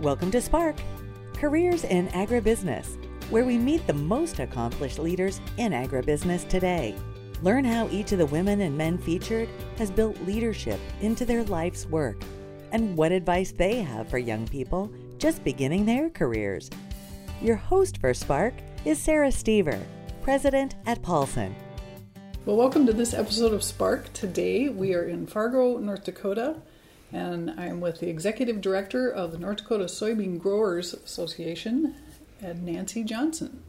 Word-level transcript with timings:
Welcome 0.00 0.30
to 0.30 0.40
Spark, 0.40 0.76
Careers 1.34 1.82
in 1.82 2.06
Agribusiness, 2.10 2.96
where 3.30 3.44
we 3.44 3.58
meet 3.58 3.84
the 3.88 3.92
most 3.92 4.38
accomplished 4.38 5.00
leaders 5.00 5.40
in 5.56 5.72
agribusiness 5.72 6.48
today. 6.48 6.94
Learn 7.42 7.64
how 7.64 7.88
each 7.88 8.12
of 8.12 8.18
the 8.18 8.26
women 8.26 8.60
and 8.60 8.78
men 8.78 8.96
featured 8.96 9.48
has 9.76 9.90
built 9.90 10.16
leadership 10.20 10.78
into 11.00 11.24
their 11.24 11.42
life's 11.42 11.84
work 11.86 12.22
and 12.70 12.96
what 12.96 13.10
advice 13.10 13.50
they 13.50 13.82
have 13.82 14.08
for 14.08 14.18
young 14.18 14.46
people 14.46 14.88
just 15.18 15.42
beginning 15.42 15.84
their 15.84 16.10
careers. 16.10 16.70
Your 17.42 17.56
host 17.56 17.98
for 17.98 18.14
Spark 18.14 18.54
is 18.84 19.00
Sarah 19.00 19.32
Stever, 19.32 19.82
President 20.22 20.76
at 20.86 21.02
Paulsen. 21.02 21.52
Well, 22.44 22.56
welcome 22.56 22.86
to 22.86 22.92
this 22.92 23.14
episode 23.14 23.52
of 23.52 23.64
Spark. 23.64 24.12
Today 24.12 24.68
we 24.68 24.94
are 24.94 25.08
in 25.08 25.26
Fargo, 25.26 25.76
North 25.78 26.04
Dakota, 26.04 26.62
and 27.12 27.50
I'm 27.58 27.80
with 27.80 28.00
the 28.00 28.08
Executive 28.08 28.60
Director 28.60 29.10
of 29.10 29.32
the 29.32 29.38
North 29.38 29.58
Dakota 29.58 29.84
Soybean 29.84 30.38
Growers 30.38 30.92
Association, 30.92 31.94
and 32.42 32.64
Nancy 32.64 33.02
Johnson. 33.02 33.62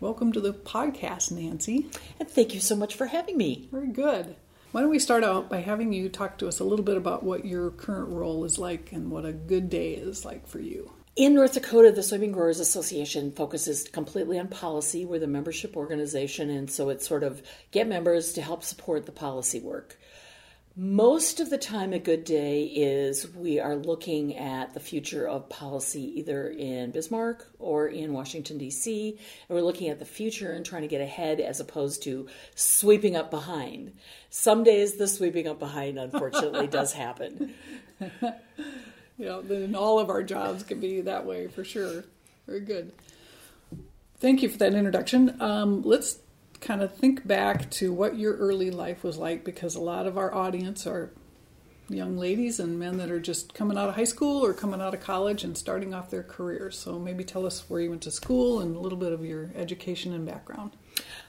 Welcome 0.00 0.32
to 0.32 0.40
the 0.40 0.52
podcast, 0.52 1.30
Nancy. 1.30 1.90
And 2.18 2.28
thank 2.28 2.54
you 2.54 2.60
so 2.60 2.74
much 2.74 2.94
for 2.94 3.06
having 3.06 3.36
me. 3.36 3.68
Very 3.70 3.88
good. 3.88 4.36
Why 4.72 4.80
don't 4.80 4.90
we 4.90 4.98
start 4.98 5.24
out 5.24 5.50
by 5.50 5.60
having 5.60 5.92
you 5.92 6.08
talk 6.08 6.38
to 6.38 6.48
us 6.48 6.60
a 6.60 6.64
little 6.64 6.84
bit 6.84 6.96
about 6.96 7.22
what 7.22 7.44
your 7.44 7.70
current 7.70 8.08
role 8.08 8.44
is 8.44 8.58
like 8.58 8.92
and 8.92 9.10
what 9.10 9.26
a 9.26 9.32
good 9.32 9.68
day 9.68 9.92
is 9.92 10.24
like 10.24 10.46
for 10.46 10.60
you? 10.60 10.92
In 11.16 11.34
North 11.34 11.54
Dakota, 11.54 11.92
the 11.92 12.00
Soybean 12.00 12.32
Growers 12.32 12.60
Association 12.60 13.32
focuses 13.32 13.88
completely 13.88 14.38
on 14.38 14.48
policy. 14.48 15.04
We're 15.04 15.18
the 15.18 15.26
membership 15.26 15.76
organization, 15.76 16.48
and 16.48 16.70
so 16.70 16.88
it's 16.88 17.06
sort 17.06 17.24
of 17.24 17.42
get 17.72 17.88
members 17.88 18.32
to 18.34 18.42
help 18.42 18.62
support 18.62 19.06
the 19.06 19.12
policy 19.12 19.60
work. 19.60 19.98
Most 20.82 21.40
of 21.40 21.50
the 21.50 21.58
time, 21.58 21.92
a 21.92 21.98
good 21.98 22.24
day 22.24 22.62
is 22.62 23.30
we 23.34 23.60
are 23.60 23.76
looking 23.76 24.34
at 24.34 24.72
the 24.72 24.80
future 24.80 25.28
of 25.28 25.50
policy 25.50 26.18
either 26.18 26.48
in 26.48 26.90
Bismarck 26.90 27.46
or 27.58 27.86
in 27.86 28.14
Washington, 28.14 28.56
D.C., 28.56 29.10
and 29.10 29.18
we're 29.54 29.62
looking 29.62 29.90
at 29.90 29.98
the 29.98 30.06
future 30.06 30.52
and 30.52 30.64
trying 30.64 30.80
to 30.80 30.88
get 30.88 31.02
ahead 31.02 31.38
as 31.38 31.60
opposed 31.60 32.02
to 32.04 32.28
sweeping 32.54 33.14
up 33.14 33.30
behind. 33.30 33.92
Some 34.30 34.64
days, 34.64 34.96
the 34.96 35.06
sweeping 35.06 35.46
up 35.46 35.58
behind, 35.58 35.98
unfortunately, 35.98 36.66
does 36.78 36.94
happen. 36.94 37.52
Yeah, 39.18 39.42
then 39.44 39.74
all 39.74 39.98
of 39.98 40.08
our 40.08 40.22
jobs 40.22 40.62
can 40.62 40.80
be 40.80 41.02
that 41.02 41.26
way 41.26 41.46
for 41.48 41.62
sure. 41.62 42.04
Very 42.46 42.60
good. 42.60 42.90
Thank 44.18 44.42
you 44.42 44.48
for 44.48 44.56
that 44.56 44.72
introduction. 44.72 45.42
Um, 45.42 45.82
let's 45.82 46.20
kind 46.60 46.82
of 46.82 46.94
think 46.94 47.26
back 47.26 47.70
to 47.70 47.92
what 47.92 48.18
your 48.18 48.36
early 48.36 48.70
life 48.70 49.02
was 49.02 49.16
like 49.16 49.44
because 49.44 49.74
a 49.74 49.80
lot 49.80 50.06
of 50.06 50.18
our 50.18 50.34
audience 50.34 50.86
are 50.86 51.12
young 51.88 52.16
ladies 52.16 52.60
and 52.60 52.78
men 52.78 52.98
that 52.98 53.10
are 53.10 53.20
just 53.20 53.52
coming 53.52 53.76
out 53.76 53.88
of 53.88 53.96
high 53.96 54.04
school 54.04 54.44
or 54.44 54.52
coming 54.52 54.80
out 54.80 54.94
of 54.94 55.00
college 55.00 55.42
and 55.42 55.56
starting 55.58 55.92
off 55.92 56.10
their 56.10 56.22
careers. 56.22 56.78
So 56.78 56.98
maybe 56.98 57.24
tell 57.24 57.46
us 57.46 57.68
where 57.68 57.80
you 57.80 57.90
went 57.90 58.02
to 58.02 58.10
school 58.10 58.60
and 58.60 58.76
a 58.76 58.78
little 58.78 58.98
bit 58.98 59.12
of 59.12 59.24
your 59.24 59.50
education 59.56 60.12
and 60.12 60.24
background. 60.24 60.76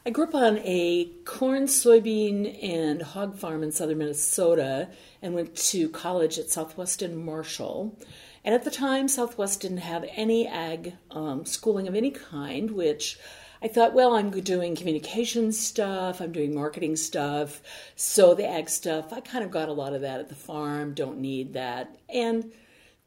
I 0.05 0.09
grew 0.11 0.25
up 0.25 0.35
on 0.35 0.59
a 0.59 1.05
corn, 1.25 1.63
soybean, 1.63 2.63
and 2.63 3.01
hog 3.01 3.37
farm 3.37 3.63
in 3.63 3.71
southern 3.71 3.99
Minnesota 3.99 4.89
and 5.21 5.33
went 5.33 5.55
to 5.55 5.89
college 5.89 6.37
at 6.37 6.49
Southwestern 6.49 7.23
Marshall. 7.23 7.97
And 8.43 8.55
at 8.55 8.63
the 8.63 8.71
time, 8.71 9.07
Southwest 9.07 9.61
didn't 9.61 9.77
have 9.77 10.05
any 10.15 10.47
ag 10.47 10.93
um, 11.11 11.45
schooling 11.45 11.87
of 11.87 11.95
any 11.95 12.11
kind, 12.11 12.71
which 12.71 13.19
I 13.63 13.67
thought, 13.67 13.93
well, 13.93 14.15
I'm 14.15 14.31
doing 14.31 14.75
communication 14.75 15.51
stuff, 15.51 16.19
I'm 16.19 16.31
doing 16.31 16.55
marketing 16.55 16.95
stuff. 16.95 17.61
So 17.95 18.33
the 18.33 18.47
ag 18.47 18.69
stuff, 18.69 19.13
I 19.13 19.19
kind 19.19 19.43
of 19.43 19.51
got 19.51 19.69
a 19.69 19.73
lot 19.73 19.93
of 19.93 20.01
that 20.01 20.19
at 20.19 20.29
the 20.29 20.35
farm, 20.35 20.93
don't 20.93 21.19
need 21.19 21.53
that. 21.53 21.95
And 22.09 22.51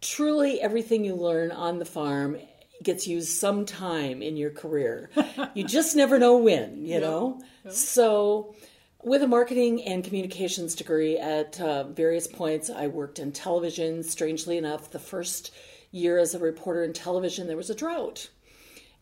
truly, 0.00 0.60
everything 0.60 1.04
you 1.04 1.16
learn 1.16 1.50
on 1.50 1.78
the 1.78 1.84
farm 1.84 2.36
gets 2.82 3.06
used 3.06 3.30
sometime 3.30 4.22
in 4.22 4.36
your 4.36 4.50
career. 4.50 5.10
you 5.54 5.64
just 5.64 5.96
never 5.96 6.18
know 6.18 6.36
when, 6.36 6.84
you 6.86 7.00
know? 7.00 7.40
So, 7.70 8.54
with 9.02 9.22
a 9.22 9.26
marketing 9.26 9.82
and 9.82 10.04
communications 10.04 10.74
degree 10.74 11.18
at 11.18 11.60
uh, 11.60 11.84
various 11.84 12.26
points, 12.26 12.70
I 12.70 12.86
worked 12.86 13.18
in 13.18 13.32
television. 13.32 14.02
Strangely 14.02 14.56
enough, 14.56 14.90
the 14.90 14.98
first 14.98 15.52
year 15.90 16.18
as 16.18 16.34
a 16.34 16.38
reporter 16.38 16.84
in 16.84 16.92
television, 16.92 17.46
there 17.46 17.56
was 17.56 17.70
a 17.70 17.74
drought. 17.74 18.28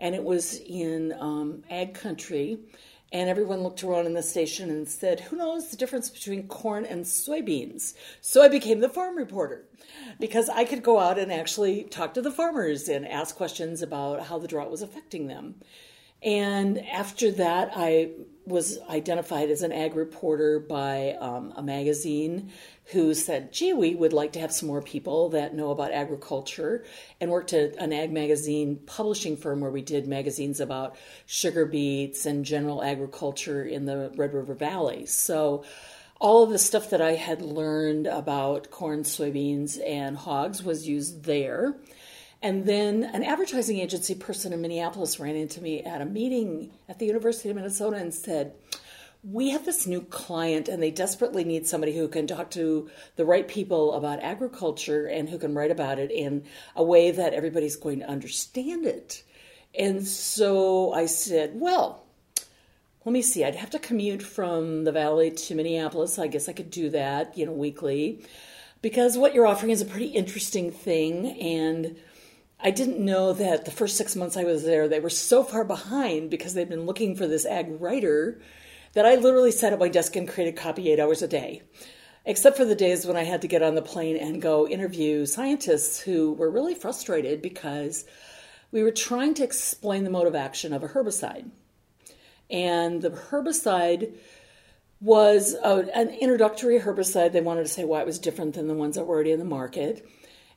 And 0.03 0.15
it 0.15 0.25
was 0.25 0.61
in 0.61 1.15
um, 1.19 1.63
ag 1.71 1.95
country. 1.95 2.59
And 3.13 3.29
everyone 3.29 3.63
looked 3.63 3.85
around 3.85 4.07
in 4.07 4.15
the 4.15 4.23
station 4.23 4.71
and 4.71 4.89
said, 4.89 5.21
Who 5.21 5.37
knows 5.37 5.69
the 5.69 5.77
difference 5.77 6.09
between 6.11 6.49
corn 6.49 6.87
and 6.87 7.05
soybeans? 7.05 7.95
So 8.23 8.43
I 8.43 8.49
became 8.49 8.81
the 8.81 8.89
farm 8.89 9.17
reporter 9.17 9.67
because 10.19 10.49
I 10.49 10.65
could 10.65 10.83
go 10.83 10.99
out 10.99 11.19
and 11.19 11.31
actually 11.31 11.85
talk 11.85 12.15
to 12.15 12.23
the 12.23 12.31
farmers 12.31 12.89
and 12.89 13.07
ask 13.07 13.37
questions 13.37 13.83
about 13.83 14.23
how 14.23 14.39
the 14.39 14.49
drought 14.49 14.71
was 14.71 14.81
affecting 14.81 15.27
them. 15.27 15.57
And 16.23 16.79
after 16.87 17.31
that, 17.33 17.73
I 17.77 18.11
was 18.47 18.79
identified 18.89 19.51
as 19.51 19.63
an 19.63 19.73
ag 19.73 19.95
reporter 19.95 20.59
by 20.59 21.13
um, 21.21 21.53
a 21.57 21.63
magazine 21.63 22.51
who 22.87 23.15
said, 23.15 23.53
gee, 23.53 23.73
we 23.73 23.95
would 23.95 24.13
like 24.13 24.33
to 24.33 24.41
have 24.41 24.53
some 24.53 24.67
more 24.69 24.83
people 24.83 25.29
that 25.31 25.55
know 25.55 25.71
about 25.71 25.93
agriculture, 25.93 26.85
and 27.21 27.31
worked 27.31 27.53
at 27.53 27.77
an 27.77 27.93
ag 27.93 28.13
magazine 28.13 28.77
publishing 28.87 29.37
firm 29.37 29.61
where 29.61 29.71
we 29.71 29.83
did 29.83 30.09
magazines 30.09 30.61
about 30.61 30.97
sugar 31.27 31.65
beets 31.65 32.27
and 32.27 32.45
general 32.45 32.83
agriculture 32.83 33.65
in 33.65 33.87
the 33.87 34.13
Red 34.17 34.35
River 34.35 34.55
Valley. 34.55 35.07
So, 35.07 35.65
all 36.21 36.45
of 36.45 36.51
the 36.51 36.59
stuff 36.59 36.91
that 36.91 37.03
I 37.03 37.15
had 37.15 37.43
learned 37.43 38.07
about 38.07 38.71
corn, 38.71 39.03
soybeans, 39.03 39.81
and 39.85 40.17
hogs 40.17 40.63
was 40.63 40.87
used 40.87 41.25
there. 41.25 41.75
And 42.43 42.67
then 42.67 43.05
an 43.05 43.23
advertising 43.23 43.79
agency 43.79 44.17
person 44.17 44.53
in 44.53 44.61
Minneapolis 44.61 45.21
ran 45.21 45.37
into 45.37 45.63
me 45.63 45.83
at 45.83 46.01
a 46.01 46.05
meeting 46.05 46.73
at 46.89 46.99
the 46.99 47.07
University 47.07 47.49
of 47.51 47.57
Minnesota 47.57 47.97
and 47.97 48.13
said, 48.13 48.53
we 49.23 49.51
have 49.51 49.65
this 49.65 49.87
new 49.87 50.01
client 50.01 50.69
and 50.69 50.83
they 50.83 50.91
desperately 50.91 51.45
need 51.45 51.67
somebody 51.67 51.97
who 51.97 52.09
can 52.09 52.27
talk 52.27 52.51
to 52.51 52.91
the 53.15 53.25
right 53.25 53.47
people 53.47 53.95
about 53.95 54.21
agriculture 54.21 55.07
and 55.07 55.29
who 55.29 55.39
can 55.39 55.55
write 55.55 55.71
about 55.71 56.01
it 56.01 56.11
in 56.11 56.43
a 56.75 56.83
way 56.83 57.13
that 57.13 57.33
everybody's 57.33 57.77
going 57.77 58.01
to 58.01 58.09
understand 58.09 58.85
it. 58.85 59.23
And 59.79 60.05
so 60.05 60.93
I 60.93 61.07
said, 61.07 61.53
well, 61.55 62.05
let 63.05 63.13
me 63.13 63.23
see, 63.23 63.45
I'd 63.45 63.55
have 63.55 63.71
to 63.71 63.79
commute 63.79 64.23
from 64.23 64.83
the 64.83 64.93
valley 64.93 65.31
to 65.31 65.55
Minneapolis. 65.55 66.19
I 66.19 66.27
guess 66.27 66.49
I 66.49 66.53
could 66.53 66.71
do 66.71 66.91
that, 66.91 67.39
you 67.39 67.47
know, 67.47 67.53
weekly. 67.53 68.25
Because 68.81 69.17
what 69.17 69.35
you're 69.35 69.47
offering 69.47 69.71
is 69.71 69.81
a 69.81 69.87
pretty 69.87 70.07
interesting 70.07 70.73
thing 70.73 71.41
and 71.41 71.97
I 72.65 72.71
didn't 72.71 73.05
know 73.05 73.33
that 73.33 73.65
the 73.65 73.73
first 73.73 73.97
six 73.97 74.15
months 74.15 74.37
I 74.37 74.45
was 74.45 74.63
there, 74.63 74.87
they 74.87 75.01
were 75.01 75.11
so 75.11 75.43
far 75.43 75.65
behind 75.65 76.31
because 76.31 76.55
they'd 76.55 76.69
been 76.69 76.87
looking 76.87 77.17
for 77.17 77.27
this 77.27 77.45
ag 77.45 77.81
writer 77.81 78.41
that 78.93 79.05
I 79.05 79.17
literally 79.17 79.51
sat 79.51 79.73
at 79.73 79.81
my 79.81 79.89
desk 79.89 80.15
and 80.15 80.29
created 80.29 80.57
copy 80.57 80.91
eight 80.91 81.01
hours 81.01 81.23
a 81.23 81.29
day. 81.29 81.63
Except 82.25 82.57
for 82.57 82.65
the 82.65 82.77
days 82.77 83.05
when 83.05 83.17
I 83.17 83.25
had 83.25 83.43
to 83.43 83.49
get 83.49 83.65
on 83.65 83.75
the 83.75 83.83
plane 83.83 84.17
and 84.17 84.41
go 84.41 84.69
interview 84.69 85.27
scientists 85.27 86.01
who 86.01 86.35
were 86.35 86.51
really 86.51 86.75
frustrated 86.75 87.43
because 87.43 88.05
we 88.71 88.85
were 88.85 88.93
trying 88.93 89.35
to 89.35 89.45
explain 89.45 90.05
the 90.05 90.11
mode 90.11 90.29
of 90.29 90.37
action 90.37 90.73
of 90.73 90.85
a 90.85 90.89
herbicide. 90.89 91.51
And 92.49 93.03
the 93.03 93.11
herbicide 93.11 94.15
was 95.01 95.55
a, 95.55 95.85
an 95.97 96.11
introductory 96.11 96.79
herbicide. 96.79 97.33
They 97.33 97.41
wanted 97.41 97.65
to 97.65 97.73
say 97.73 97.85
why 97.85 98.03
it 98.03 98.07
was 98.07 98.21
different 98.21 98.55
than 98.55 98.69
the 98.69 98.75
ones 98.75 98.95
that 98.95 99.05
were 99.05 99.17
already 99.17 99.33
in 99.33 99.41
the 99.41 99.45
market. 99.45 100.09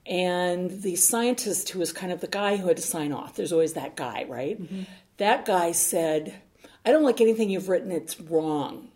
And 0.06 0.82
the 0.84 0.96
scientist 0.96 1.70
who 1.70 1.80
was 1.80 1.92
kind 1.92 2.12
of 2.12 2.22
the 2.22 2.28
guy 2.28 2.58
who 2.58 2.68
had 2.68 2.78
to 2.78 2.84
sign 2.84 3.12
off, 3.12 3.36
there's 3.36 3.54
always 3.54 3.74
that 3.74 3.96
guy, 3.96 4.26
right? 4.28 4.62
Mm-hmm. 4.62 4.84
That 5.18 5.46
guy 5.46 5.72
said, 5.72 6.36
I 6.86 6.92
don't 6.92 7.04
like 7.04 7.22
anything 7.22 7.50
you've 7.50 7.70
written, 7.70 7.92
it's 7.92 8.20
wrong. 8.20 8.90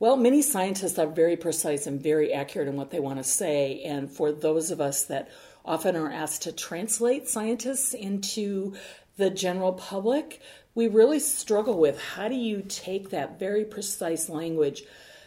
Well, 0.00 0.16
many 0.16 0.42
scientists 0.42 0.98
are 0.98 1.06
very 1.06 1.36
precise 1.36 1.86
and 1.86 2.02
very 2.02 2.32
accurate 2.32 2.66
in 2.66 2.76
what 2.76 2.90
they 2.90 2.98
want 2.98 3.18
to 3.18 3.24
say. 3.24 3.82
And 3.84 4.10
for 4.10 4.32
those 4.32 4.72
of 4.72 4.80
us 4.80 5.04
that 5.04 5.30
often 5.64 5.94
are 5.94 6.10
asked 6.10 6.42
to 6.42 6.52
translate 6.52 7.28
scientists 7.28 7.94
into 7.94 8.74
the 9.16 9.30
general 9.30 9.74
public, 9.74 10.40
we 10.74 10.88
really 10.88 11.20
struggle 11.20 11.78
with 11.78 12.00
how 12.00 12.26
do 12.26 12.34
you 12.34 12.64
take 12.68 13.10
that 13.10 13.38
very 13.38 13.64
precise 13.64 14.28
language 14.28 14.82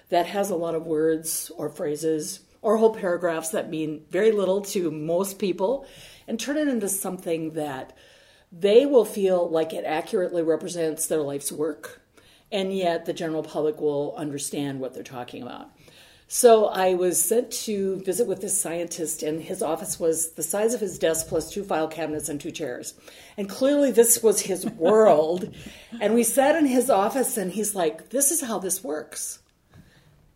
that 0.09 0.25
has 0.25 0.49
a 0.49 0.55
lot 0.55 0.75
of 0.75 0.85
words 0.85 1.51
or 1.55 1.69
phrases 1.69 2.41
or 2.65 2.77
whole 2.77 2.95
paragraphs 2.95 3.49
that 3.49 3.69
mean 3.69 4.03
very 4.09 4.31
little 4.31 4.59
to 4.59 4.89
most 4.89 5.37
people 5.37 5.85
and 6.27 6.39
turn 6.39 6.57
it 6.57 6.67
into 6.67 6.89
something 6.89 7.51
that 7.51 7.95
they 8.51 8.87
will 8.87 9.05
feel 9.05 9.47
like 9.47 9.71
it 9.71 9.85
accurately 9.85 10.41
represents 10.41 11.05
their 11.05 11.21
life's 11.21 11.51
work, 11.51 12.01
and 12.51 12.75
yet 12.75 13.05
the 13.05 13.13
general 13.13 13.43
public 13.43 13.79
will 13.79 14.15
understand 14.17 14.79
what 14.79 14.95
they're 14.95 15.03
talking 15.03 15.43
about. 15.43 15.69
So 16.27 16.65
I 16.65 16.95
was 16.95 17.23
sent 17.23 17.51
to 17.51 17.97
visit 17.97 18.25
with 18.25 18.41
this 18.41 18.59
scientist, 18.59 19.21
and 19.21 19.43
his 19.43 19.61
office 19.61 19.99
was 19.99 20.31
the 20.31 20.41
size 20.41 20.73
of 20.73 20.81
his 20.81 20.97
desk 20.97 21.27
plus 21.27 21.51
two 21.51 21.63
file 21.63 21.87
cabinets 21.87 22.29
and 22.29 22.41
two 22.41 22.49
chairs. 22.49 22.95
And 23.37 23.47
clearly, 23.47 23.91
this 23.91 24.23
was 24.23 24.41
his 24.41 24.65
world. 24.77 25.53
and 26.01 26.15
we 26.15 26.23
sat 26.23 26.55
in 26.55 26.65
his 26.65 26.89
office, 26.89 27.37
and 27.37 27.51
he's 27.51 27.75
like, 27.75 28.09
This 28.09 28.31
is 28.31 28.41
how 28.41 28.57
this 28.57 28.83
works. 28.83 29.37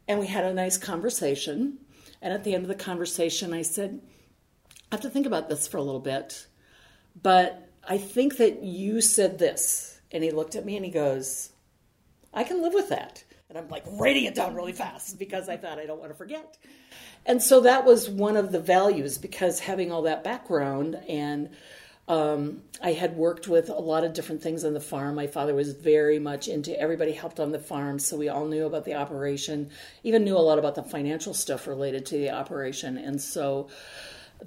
And 0.07 0.19
we 0.19 0.27
had 0.27 0.43
a 0.43 0.53
nice 0.53 0.77
conversation. 0.77 1.79
And 2.21 2.33
at 2.33 2.43
the 2.43 2.53
end 2.53 2.63
of 2.63 2.67
the 2.67 2.75
conversation, 2.75 3.53
I 3.53 3.61
said, 3.61 4.01
I 4.91 4.95
have 4.95 5.01
to 5.01 5.09
think 5.09 5.25
about 5.25 5.49
this 5.49 5.67
for 5.67 5.77
a 5.77 5.83
little 5.83 6.01
bit, 6.01 6.47
but 7.21 7.69
I 7.87 7.97
think 7.97 8.37
that 8.37 8.63
you 8.63 9.01
said 9.01 9.37
this. 9.37 10.01
And 10.11 10.23
he 10.23 10.31
looked 10.31 10.55
at 10.55 10.65
me 10.65 10.75
and 10.75 10.85
he 10.85 10.91
goes, 10.91 11.51
I 12.33 12.43
can 12.43 12.61
live 12.61 12.73
with 12.73 12.89
that. 12.89 13.23
And 13.49 13.57
I'm 13.57 13.69
like 13.69 13.83
writing 13.87 14.25
it 14.25 14.35
down 14.35 14.55
really 14.55 14.73
fast 14.73 15.17
because 15.17 15.49
I 15.49 15.57
thought 15.57 15.79
I 15.79 15.85
don't 15.85 15.99
want 15.99 16.11
to 16.11 16.17
forget. 16.17 16.57
And 17.25 17.41
so 17.41 17.61
that 17.61 17.85
was 17.85 18.09
one 18.09 18.37
of 18.37 18.51
the 18.51 18.59
values 18.59 19.17
because 19.17 19.59
having 19.59 19.91
all 19.91 20.03
that 20.03 20.23
background 20.23 20.99
and 21.07 21.49
um, 22.09 22.63
I 22.81 22.93
had 22.93 23.15
worked 23.15 23.47
with 23.47 23.69
a 23.69 23.73
lot 23.73 24.03
of 24.03 24.13
different 24.13 24.41
things 24.41 24.65
on 24.65 24.73
the 24.73 24.79
farm. 24.79 25.13
My 25.13 25.27
father 25.27 25.53
was 25.53 25.73
very 25.73 26.17
much 26.17 26.47
into 26.47 26.77
everybody 26.77 27.11
helped 27.11 27.39
on 27.39 27.51
the 27.51 27.59
farm, 27.59 27.99
so 27.99 28.17
we 28.17 28.29
all 28.29 28.47
knew 28.47 28.65
about 28.65 28.83
the 28.83 28.95
operation, 28.95 29.69
even 30.03 30.23
knew 30.23 30.35
a 30.35 30.39
lot 30.39 30.57
about 30.57 30.73
the 30.73 30.81
financial 30.81 31.35
stuff 31.35 31.67
related 31.67 32.07
to 32.07 32.17
the 32.17 32.31
operation. 32.31 32.97
And 32.97 33.21
so 33.21 33.69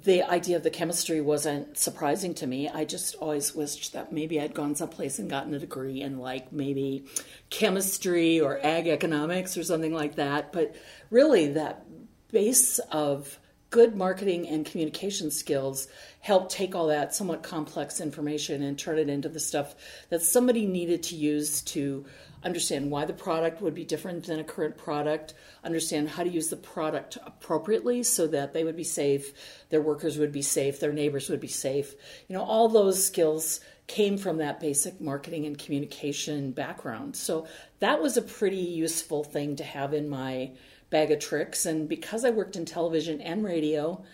the 0.03 0.23
idea 0.23 0.57
of 0.57 0.63
the 0.63 0.69
chemistry 0.69 1.21
wasn't 1.21 1.77
surprising 1.77 2.33
to 2.35 2.47
me. 2.47 2.67
I 2.67 2.83
just 2.83 3.15
always 3.15 3.55
wished 3.55 3.93
that 3.93 4.11
maybe 4.11 4.41
I'd 4.41 4.53
gone 4.53 4.75
someplace 4.75 5.17
and 5.17 5.29
gotten 5.29 5.53
a 5.53 5.59
degree 5.59 6.01
in 6.01 6.19
like 6.19 6.51
maybe 6.51 7.05
chemistry 7.49 8.41
or 8.41 8.59
ag 8.61 8.87
economics 8.87 9.55
or 9.55 9.63
something 9.63 9.93
like 9.93 10.15
that. 10.15 10.51
But 10.51 10.75
really, 11.09 11.53
that 11.53 11.85
base 12.29 12.79
of 12.91 13.39
good 13.73 13.95
marketing 13.95 14.47
and 14.47 14.67
communication 14.67 15.31
skills 15.31 15.87
help 16.19 16.47
take 16.47 16.75
all 16.75 16.87
that 16.89 17.15
somewhat 17.15 17.41
complex 17.41 17.99
information 17.99 18.61
and 18.61 18.77
turn 18.77 18.99
it 18.99 19.09
into 19.09 19.27
the 19.27 19.39
stuff 19.39 19.73
that 20.09 20.21
somebody 20.21 20.67
needed 20.67 21.01
to 21.01 21.15
use 21.15 21.63
to 21.63 22.05
understand 22.43 22.91
why 22.91 23.03
the 23.03 23.13
product 23.13 23.63
would 23.63 23.73
be 23.73 23.83
different 23.83 24.27
than 24.27 24.39
a 24.39 24.43
current 24.43 24.77
product, 24.77 25.33
understand 25.63 26.07
how 26.07 26.23
to 26.23 26.29
use 26.29 26.49
the 26.49 26.55
product 26.55 27.17
appropriately 27.25 28.03
so 28.03 28.27
that 28.27 28.53
they 28.53 28.63
would 28.63 28.77
be 28.77 28.83
safe, 28.83 29.33
their 29.71 29.81
workers 29.81 30.19
would 30.19 30.31
be 30.31 30.43
safe, 30.43 30.79
their 30.79 30.93
neighbors 30.93 31.27
would 31.27 31.39
be 31.39 31.47
safe. 31.47 31.95
You 32.27 32.37
know, 32.37 32.43
all 32.43 32.69
those 32.69 33.03
skills 33.03 33.59
came 33.87 34.19
from 34.19 34.37
that 34.37 34.59
basic 34.59 35.01
marketing 35.01 35.47
and 35.47 35.57
communication 35.57 36.51
background. 36.51 37.15
So 37.15 37.47
that 37.79 38.03
was 38.03 38.17
a 38.17 38.21
pretty 38.21 38.57
useful 38.57 39.23
thing 39.23 39.55
to 39.55 39.63
have 39.63 39.95
in 39.95 40.09
my 40.09 40.51
bag 40.93 41.11
of 41.11 41.19
tricks. 41.19 41.65
And 41.65 41.89
because 41.89 42.23
I 42.23 42.29
worked 42.29 42.55
in 42.55 42.65
television 42.65 43.19
and 43.19 43.43
radio, 43.43 44.05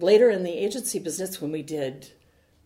later 0.00 0.30
in 0.30 0.42
the 0.42 0.50
agency 0.50 0.98
business, 0.98 1.40
when 1.40 1.52
we 1.52 1.62
did 1.62 2.10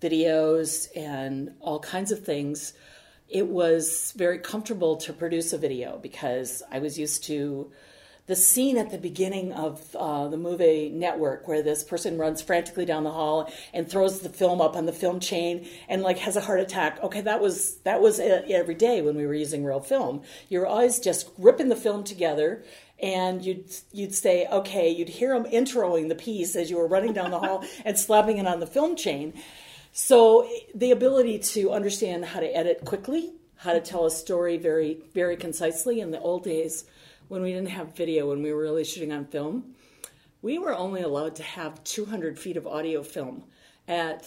videos 0.01 0.89
and 0.97 1.51
all 1.61 1.81
kinds 1.81 2.13
of 2.13 2.25
things, 2.25 2.73
it 3.29 3.47
was 3.49 4.15
very 4.17 4.39
comfortable 4.39 4.97
to 4.99 5.13
produce 5.13 5.53
a 5.53 5.59
video 5.59 5.99
because 5.99 6.63
I 6.71 6.79
was 6.79 6.99
used 6.99 7.25
to 7.25 7.71
the 8.31 8.37
scene 8.37 8.79
at 8.79 8.93
the 8.93 8.97
beginning 8.97 9.53
of 9.53 9.97
uh, 9.97 10.29
the 10.29 10.37
movie 10.37 10.89
Network, 10.89 11.49
where 11.49 11.65
this 11.65 11.83
person 11.83 12.17
runs 12.17 12.41
frantically 12.41 12.85
down 12.85 13.03
the 13.03 13.11
hall 13.11 13.53
and 13.75 13.91
throws 13.91 14.21
the 14.21 14.29
film 14.29 14.61
up 14.61 14.77
on 14.77 14.87
the 14.87 14.93
film 14.93 15.19
chain 15.19 15.67
and 15.89 16.03
like 16.03 16.19
has 16.19 16.37
a 16.37 16.41
heart 16.41 16.61
attack. 16.61 17.03
Okay, 17.03 17.23
that 17.23 17.41
was 17.41 17.79
that 17.79 18.01
was 18.01 18.21
every 18.21 18.77
day 18.77 19.03
when 19.03 19.17
we 19.17 19.27
were 19.27 19.35
using 19.35 19.65
real 19.65 19.81
film. 19.81 20.23
You're 20.49 20.65
always 20.65 21.01
just 21.01 21.29
ripping 21.39 21.71
the 21.71 21.77
film 21.77 22.05
together, 22.05 22.63
and 23.03 23.45
you'd 23.45 23.69
you'd 23.91 24.15
say, 24.15 24.47
okay, 24.47 24.89
you'd 24.89 25.09
hear 25.09 25.35
them 25.35 25.51
introing 25.51 26.09
the 26.09 26.15
piece 26.15 26.55
as 26.55 26.71
you 26.71 26.77
were 26.77 26.87
running 26.87 27.13
down 27.13 27.33
the 27.33 27.41
hall 27.41 27.65
and 27.85 27.99
slapping 27.99 28.39
it 28.39 28.47
on 28.47 28.61
the 28.61 28.67
film 28.67 28.95
chain. 28.95 29.35
So 29.91 30.49
the 30.73 30.93
ability 30.93 31.41
to 31.41 31.73
understand 31.73 32.27
how 32.27 32.39
to 32.39 32.47
edit 32.47 32.85
quickly, 32.85 33.33
how 33.57 33.73
to 33.73 33.81
tell 33.81 34.07
a 34.07 34.11
story 34.13 34.57
very 34.57 35.03
very 35.15 35.37
concisely. 35.37 35.99
In 35.99 36.13
the 36.13 36.21
old 36.21 36.45
days, 36.45 36.85
when 37.31 37.43
we 37.43 37.53
didn't 37.53 37.69
have 37.69 37.95
video, 37.95 38.29
when 38.29 38.43
we 38.43 38.53
were 38.53 38.61
really 38.61 38.83
shooting 38.83 39.13
on 39.13 39.25
film, 39.25 39.77
we 40.43 40.59
were 40.59 40.75
only 40.75 41.01
allowed 41.01 41.37
to 41.37 41.45
have 41.45 41.83
200 41.85 42.37
feet 42.37 42.57
of 42.57 42.67
audio 42.67 43.05
film 43.05 43.45
at 43.87 44.27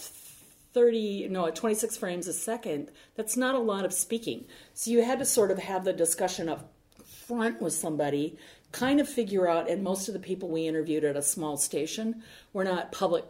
30 0.72 1.28
no 1.28 1.46
at 1.46 1.54
26 1.54 1.98
frames 1.98 2.26
a 2.26 2.32
second. 2.32 2.90
That's 3.14 3.36
not 3.36 3.54
a 3.54 3.58
lot 3.58 3.84
of 3.84 3.92
speaking. 3.92 4.46
So 4.72 4.90
you 4.90 5.04
had 5.04 5.18
to 5.18 5.26
sort 5.26 5.50
of 5.50 5.58
have 5.58 5.84
the 5.84 5.92
discussion 5.92 6.48
up 6.48 6.72
front 7.04 7.60
with 7.60 7.74
somebody 7.74 8.38
kind 8.72 8.98
of 8.98 9.08
figure 9.08 9.46
out 9.46 9.68
and 9.68 9.82
most 9.82 10.08
of 10.08 10.14
the 10.14 10.20
people 10.20 10.48
we 10.48 10.66
interviewed 10.66 11.04
at 11.04 11.14
a 11.14 11.22
small 11.22 11.58
station 11.58 12.22
were 12.54 12.64
not 12.64 12.90
public 12.90 13.24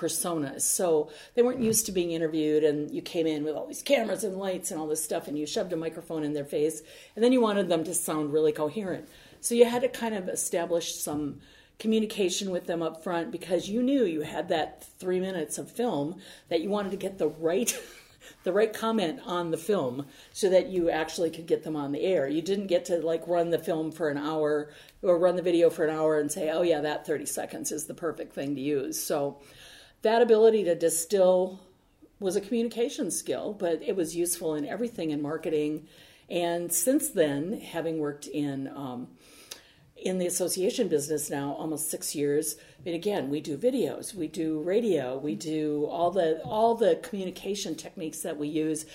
personas. 0.00 0.62
So 0.62 1.10
they 1.34 1.42
weren't 1.42 1.60
used 1.60 1.86
to 1.86 1.92
being 1.92 2.12
interviewed, 2.12 2.64
and 2.64 2.90
you 2.90 3.02
came 3.02 3.26
in 3.26 3.44
with 3.44 3.54
all 3.54 3.66
these 3.66 3.82
cameras 3.82 4.24
and 4.24 4.36
lights 4.36 4.70
and 4.70 4.80
all 4.80 4.86
this 4.86 5.04
stuff, 5.04 5.28
and 5.28 5.38
you 5.38 5.46
shoved 5.46 5.72
a 5.72 5.76
microphone 5.76 6.24
in 6.24 6.32
their 6.32 6.44
face, 6.44 6.82
and 7.14 7.24
then 7.24 7.32
you 7.32 7.40
wanted 7.40 7.68
them 7.68 7.84
to 7.84 7.94
sound 7.94 8.32
really 8.32 8.52
coherent. 8.52 9.08
So 9.40 9.54
you 9.54 9.66
had 9.66 9.82
to 9.82 9.88
kind 9.88 10.14
of 10.14 10.28
establish 10.28 10.94
some 10.94 11.40
communication 11.78 12.50
with 12.50 12.66
them 12.66 12.82
up 12.82 13.02
front 13.02 13.30
because 13.30 13.68
you 13.68 13.82
knew 13.82 14.04
you 14.04 14.20
had 14.20 14.48
that 14.50 14.84
three 14.98 15.18
minutes 15.18 15.56
of 15.56 15.70
film 15.70 16.16
that 16.48 16.60
you 16.60 16.68
wanted 16.68 16.90
to 16.90 16.96
get 16.96 17.18
the 17.18 17.28
right. 17.28 17.76
the 18.44 18.52
right 18.52 18.72
comment 18.72 19.18
on 19.26 19.50
the 19.50 19.56
film 19.56 20.06
so 20.32 20.48
that 20.50 20.68
you 20.68 20.90
actually 20.90 21.30
could 21.30 21.46
get 21.46 21.64
them 21.64 21.74
on 21.74 21.90
the 21.90 22.02
air. 22.02 22.28
You 22.28 22.42
didn't 22.42 22.68
get 22.68 22.84
to 22.86 22.98
like 22.98 23.26
run 23.26 23.50
the 23.50 23.58
film 23.58 23.90
for 23.90 24.08
an 24.08 24.18
hour 24.18 24.70
or 25.02 25.18
run 25.18 25.36
the 25.36 25.42
video 25.42 25.70
for 25.70 25.84
an 25.84 25.94
hour 25.94 26.18
and 26.18 26.30
say, 26.30 26.50
"Oh 26.50 26.62
yeah, 26.62 26.80
that 26.80 27.06
30 27.06 27.26
seconds 27.26 27.72
is 27.72 27.86
the 27.86 27.94
perfect 27.94 28.34
thing 28.34 28.54
to 28.54 28.60
use." 28.60 29.02
So 29.02 29.38
that 30.02 30.22
ability 30.22 30.64
to 30.64 30.74
distill 30.74 31.60
was 32.18 32.36
a 32.36 32.40
communication 32.40 33.10
skill, 33.10 33.54
but 33.54 33.82
it 33.82 33.96
was 33.96 34.14
useful 34.14 34.54
in 34.54 34.66
everything 34.66 35.10
in 35.10 35.22
marketing. 35.22 35.86
And 36.28 36.72
since 36.72 37.08
then, 37.10 37.60
having 37.60 37.98
worked 37.98 38.26
in 38.26 38.68
um, 38.68 39.08
in 39.96 40.18
the 40.18 40.26
association 40.26 40.88
business 40.88 41.28
now 41.28 41.52
almost 41.52 41.90
six 41.90 42.14
years, 42.14 42.56
and 42.86 42.94
again, 42.94 43.28
we 43.28 43.40
do 43.40 43.56
videos, 43.56 44.14
we 44.14 44.28
do 44.28 44.60
radio, 44.60 45.18
we 45.18 45.34
do 45.34 45.86
all 45.86 46.10
the 46.10 46.40
all 46.42 46.74
the 46.74 47.00
communication 47.02 47.74
techniques 47.74 48.20
that 48.20 48.36
we 48.36 48.48
use. 48.48 48.86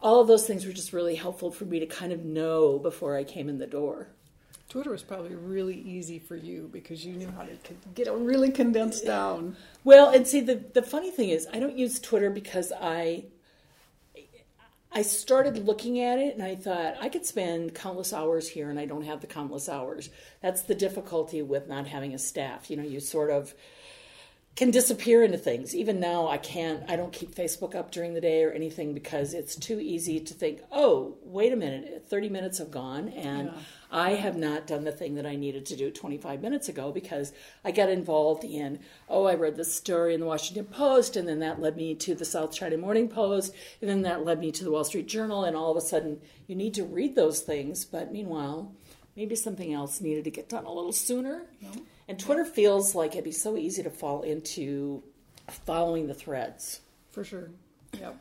All 0.00 0.20
of 0.20 0.28
those 0.28 0.46
things 0.46 0.66
were 0.66 0.72
just 0.72 0.92
really 0.92 1.14
helpful 1.14 1.50
for 1.50 1.64
me 1.64 1.80
to 1.80 1.86
kind 1.86 2.12
of 2.12 2.24
know 2.24 2.78
before 2.78 3.16
I 3.16 3.24
came 3.24 3.48
in 3.48 3.58
the 3.58 3.66
door. 3.66 4.08
Twitter 4.74 4.90
was 4.90 5.04
probably 5.04 5.36
really 5.36 5.76
easy 5.82 6.18
for 6.18 6.34
you 6.34 6.68
because 6.72 7.06
you 7.06 7.12
knew 7.12 7.30
how 7.30 7.42
to 7.42 7.56
get 7.94 8.08
it 8.08 8.12
really 8.12 8.50
condensed 8.50 9.06
down. 9.06 9.54
Well, 9.84 10.08
and 10.08 10.26
see 10.26 10.40
the 10.40 10.56
the 10.56 10.82
funny 10.82 11.12
thing 11.12 11.28
is, 11.28 11.46
I 11.52 11.60
don't 11.60 11.78
use 11.78 12.00
Twitter 12.00 12.28
because 12.28 12.72
I 12.72 13.26
I 14.90 15.02
started 15.02 15.64
looking 15.64 16.00
at 16.00 16.18
it 16.18 16.34
and 16.34 16.42
I 16.42 16.56
thought 16.56 16.96
I 17.00 17.08
could 17.08 17.24
spend 17.24 17.76
countless 17.76 18.12
hours 18.12 18.48
here 18.48 18.68
and 18.68 18.80
I 18.80 18.84
don't 18.84 19.04
have 19.04 19.20
the 19.20 19.28
countless 19.28 19.68
hours. 19.68 20.10
That's 20.42 20.62
the 20.62 20.74
difficulty 20.74 21.40
with 21.40 21.68
not 21.68 21.86
having 21.86 22.12
a 22.12 22.18
staff. 22.18 22.68
You 22.68 22.76
know, 22.76 22.82
you 22.82 22.98
sort 22.98 23.30
of 23.30 23.54
can 24.56 24.70
disappear 24.70 25.24
into 25.24 25.36
things. 25.36 25.74
Even 25.74 25.98
now, 25.98 26.28
I 26.28 26.38
can't, 26.38 26.88
I 26.88 26.94
don't 26.94 27.12
keep 27.12 27.34
Facebook 27.34 27.74
up 27.74 27.90
during 27.90 28.14
the 28.14 28.20
day 28.20 28.44
or 28.44 28.52
anything 28.52 28.94
because 28.94 29.34
it's 29.34 29.56
too 29.56 29.80
easy 29.80 30.20
to 30.20 30.32
think, 30.32 30.60
oh, 30.70 31.16
wait 31.24 31.52
a 31.52 31.56
minute, 31.56 32.04
30 32.08 32.28
minutes 32.28 32.58
have 32.58 32.70
gone 32.70 33.08
and 33.08 33.48
yeah. 33.48 33.60
I 33.90 34.10
have 34.10 34.36
not 34.36 34.68
done 34.68 34.84
the 34.84 34.92
thing 34.92 35.16
that 35.16 35.26
I 35.26 35.34
needed 35.34 35.66
to 35.66 35.76
do 35.76 35.90
25 35.90 36.40
minutes 36.40 36.68
ago 36.68 36.92
because 36.92 37.32
I 37.64 37.72
got 37.72 37.88
involved 37.88 38.44
in, 38.44 38.78
oh, 39.08 39.24
I 39.24 39.34
read 39.34 39.56
this 39.56 39.74
story 39.74 40.14
in 40.14 40.20
the 40.20 40.26
Washington 40.26 40.66
Post 40.66 41.16
and 41.16 41.26
then 41.26 41.40
that 41.40 41.60
led 41.60 41.76
me 41.76 41.96
to 41.96 42.14
the 42.14 42.24
South 42.24 42.52
China 42.52 42.76
Morning 42.76 43.08
Post 43.08 43.52
and 43.80 43.90
then 43.90 44.02
that 44.02 44.24
led 44.24 44.38
me 44.38 44.52
to 44.52 44.62
the 44.62 44.70
Wall 44.70 44.84
Street 44.84 45.08
Journal 45.08 45.42
and 45.42 45.56
all 45.56 45.72
of 45.72 45.76
a 45.76 45.86
sudden 45.86 46.20
you 46.46 46.54
need 46.54 46.74
to 46.74 46.84
read 46.84 47.16
those 47.16 47.40
things. 47.40 47.84
But 47.84 48.12
meanwhile, 48.12 48.72
maybe 49.16 49.34
something 49.34 49.72
else 49.72 50.00
needed 50.00 50.22
to 50.24 50.30
get 50.30 50.48
done 50.48 50.64
a 50.64 50.72
little 50.72 50.92
sooner. 50.92 51.42
And 52.08 52.18
Twitter 52.18 52.44
feels 52.44 52.94
like 52.94 53.12
it'd 53.12 53.24
be 53.24 53.32
so 53.32 53.56
easy 53.56 53.82
to 53.82 53.90
fall 53.90 54.22
into 54.22 55.02
following 55.48 56.06
the 56.06 56.14
threads. 56.14 56.80
For 57.10 57.24
sure. 57.24 57.50
Yep. 57.98 58.16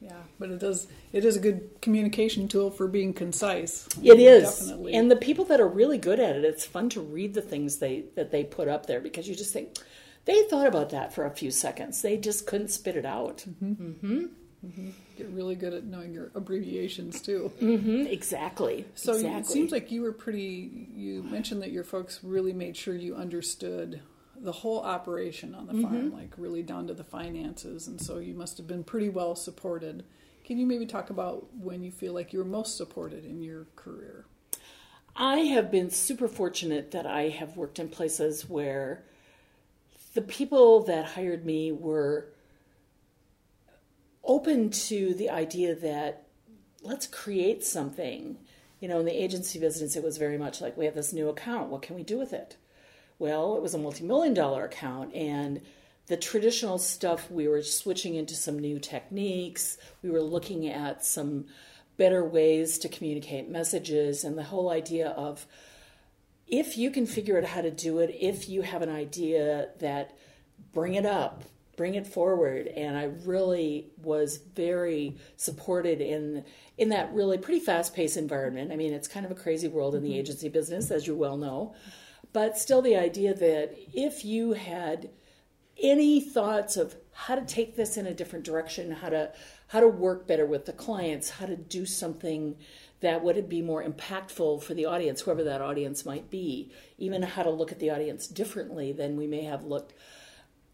Yeah, 0.00 0.12
but 0.38 0.50
it 0.50 0.60
does. 0.60 0.86
It 1.12 1.24
is 1.24 1.36
a 1.36 1.40
good 1.40 1.80
communication 1.82 2.46
tool 2.46 2.70
for 2.70 2.86
being 2.86 3.12
concise. 3.12 3.88
It 4.00 4.20
is, 4.20 4.60
definitely. 4.60 4.94
And 4.94 5.10
the 5.10 5.16
people 5.16 5.44
that 5.46 5.60
are 5.60 5.66
really 5.66 5.98
good 5.98 6.20
at 6.20 6.36
it, 6.36 6.44
it's 6.44 6.64
fun 6.64 6.88
to 6.90 7.00
read 7.00 7.34
the 7.34 7.42
things 7.42 7.78
they 7.78 8.04
that 8.14 8.30
they 8.30 8.44
put 8.44 8.68
up 8.68 8.86
there 8.86 9.00
because 9.00 9.28
you 9.28 9.34
just 9.34 9.52
think 9.52 9.76
they 10.24 10.44
thought 10.44 10.68
about 10.68 10.90
that 10.90 11.12
for 11.12 11.24
a 11.26 11.30
few 11.30 11.50
seconds. 11.50 12.00
They 12.00 12.16
just 12.16 12.46
couldn't 12.46 12.68
spit 12.68 12.96
it 12.96 13.04
out. 13.04 13.38
Mm-hmm. 13.38 13.72
Mm-hmm. 13.72 14.24
Mm-hmm. 14.66 14.90
Get 15.16 15.28
really 15.28 15.54
good 15.54 15.72
at 15.72 15.84
knowing 15.84 16.12
your 16.12 16.30
abbreviations 16.34 17.22
too. 17.22 17.52
Mm-hmm. 17.60 18.06
Exactly. 18.08 18.86
So 18.94 19.12
exactly. 19.12 19.40
it 19.40 19.46
seems 19.46 19.72
like 19.72 19.90
you 19.90 20.02
were 20.02 20.12
pretty. 20.12 20.88
You 20.94 21.22
mentioned 21.22 21.62
that 21.62 21.70
your 21.70 21.84
folks 21.84 22.20
really 22.22 22.52
made 22.52 22.76
sure 22.76 22.94
you 22.94 23.14
understood 23.14 24.00
the 24.40 24.52
whole 24.52 24.80
operation 24.80 25.54
on 25.54 25.66
the 25.66 25.74
mm-hmm. 25.74 25.82
farm, 25.82 26.12
like 26.12 26.32
really 26.36 26.62
down 26.62 26.86
to 26.88 26.94
the 26.94 27.04
finances, 27.04 27.86
and 27.86 28.00
so 28.00 28.18
you 28.18 28.34
must 28.34 28.56
have 28.58 28.66
been 28.66 28.84
pretty 28.84 29.08
well 29.08 29.36
supported. 29.36 30.04
Can 30.44 30.58
you 30.58 30.66
maybe 30.66 30.86
talk 30.86 31.10
about 31.10 31.46
when 31.56 31.82
you 31.82 31.90
feel 31.90 32.12
like 32.12 32.32
you 32.32 32.38
were 32.38 32.44
most 32.44 32.76
supported 32.76 33.24
in 33.24 33.42
your 33.42 33.66
career? 33.76 34.24
I 35.14 35.38
have 35.38 35.70
been 35.70 35.90
super 35.90 36.28
fortunate 36.28 36.92
that 36.92 37.06
I 37.06 37.28
have 37.28 37.56
worked 37.56 37.78
in 37.78 37.88
places 37.88 38.48
where 38.48 39.02
the 40.14 40.22
people 40.22 40.84
that 40.84 41.04
hired 41.04 41.44
me 41.44 41.72
were 41.72 42.28
open 44.28 44.70
to 44.70 45.14
the 45.14 45.30
idea 45.30 45.74
that 45.74 46.28
let's 46.82 47.06
create 47.06 47.64
something. 47.64 48.38
You 48.78 48.86
know, 48.86 49.00
in 49.00 49.06
the 49.06 49.22
agency 49.22 49.58
business, 49.58 49.96
it 49.96 50.04
was 50.04 50.18
very 50.18 50.38
much 50.38 50.60
like 50.60 50.76
we 50.76 50.84
have 50.84 50.94
this 50.94 51.12
new 51.12 51.28
account. 51.28 51.70
What 51.70 51.82
can 51.82 51.96
we 51.96 52.04
do 52.04 52.18
with 52.18 52.32
it? 52.32 52.56
Well, 53.18 53.56
it 53.56 53.62
was 53.62 53.74
a 53.74 53.78
multi 53.78 54.04
million 54.04 54.34
dollar 54.34 54.64
account, 54.64 55.12
and 55.14 55.62
the 56.06 56.16
traditional 56.16 56.78
stuff, 56.78 57.30
we 57.30 57.48
were 57.48 57.62
switching 57.62 58.14
into 58.14 58.34
some 58.34 58.58
new 58.58 58.78
techniques. 58.78 59.76
We 60.02 60.10
were 60.10 60.22
looking 60.22 60.68
at 60.68 61.04
some 61.04 61.46
better 61.96 62.24
ways 62.24 62.78
to 62.78 62.88
communicate 62.88 63.48
messages, 63.48 64.22
and 64.22 64.38
the 64.38 64.44
whole 64.44 64.70
idea 64.70 65.08
of 65.08 65.46
if 66.46 66.78
you 66.78 66.90
can 66.90 67.06
figure 67.06 67.36
out 67.36 67.44
how 67.44 67.60
to 67.60 67.70
do 67.70 67.98
it, 67.98 68.16
if 68.18 68.48
you 68.48 68.62
have 68.62 68.82
an 68.82 68.88
idea 68.88 69.70
that 69.80 70.16
bring 70.72 70.94
it 70.94 71.04
up, 71.04 71.42
bring 71.78 71.94
it 71.94 72.06
forward. 72.06 72.66
And 72.66 72.98
I 72.98 73.04
really 73.24 73.86
was 74.02 74.36
very 74.54 75.16
supported 75.36 76.02
in 76.02 76.44
in 76.76 76.90
that 76.90 77.14
really 77.14 77.38
pretty 77.38 77.60
fast 77.60 77.94
paced 77.94 78.18
environment. 78.18 78.70
I 78.70 78.76
mean, 78.76 78.92
it's 78.92 79.08
kind 79.08 79.24
of 79.24 79.32
a 79.32 79.36
crazy 79.36 79.68
world 79.68 79.94
in 79.94 80.02
the 80.02 80.10
mm-hmm. 80.10 80.18
agency 80.18 80.50
business, 80.50 80.90
as 80.90 81.06
you 81.06 81.16
well 81.16 81.38
know. 81.38 81.74
But 82.34 82.58
still 82.58 82.82
the 82.82 82.96
idea 82.96 83.32
that 83.32 83.74
if 83.94 84.24
you 84.24 84.52
had 84.52 85.08
any 85.80 86.20
thoughts 86.20 86.76
of 86.76 86.96
how 87.12 87.36
to 87.36 87.44
take 87.44 87.76
this 87.76 87.96
in 87.96 88.06
a 88.06 88.12
different 88.12 88.44
direction, 88.44 88.90
how 88.90 89.08
to 89.08 89.32
how 89.68 89.80
to 89.80 89.88
work 89.88 90.26
better 90.26 90.44
with 90.44 90.66
the 90.66 90.72
clients, 90.72 91.30
how 91.30 91.46
to 91.46 91.56
do 91.56 91.86
something 91.86 92.56
that 93.00 93.22
would 93.22 93.48
be 93.48 93.62
more 93.62 93.84
impactful 93.84 94.62
for 94.62 94.74
the 94.74 94.86
audience, 94.86 95.20
whoever 95.20 95.44
that 95.44 95.60
audience 95.60 96.04
might 96.04 96.28
be, 96.30 96.72
even 96.96 97.22
how 97.22 97.44
to 97.44 97.50
look 97.50 97.70
at 97.70 97.78
the 97.78 97.90
audience 97.90 98.26
differently 98.26 98.90
than 98.92 99.16
we 99.16 99.26
may 99.28 99.44
have 99.44 99.62
looked. 99.62 99.94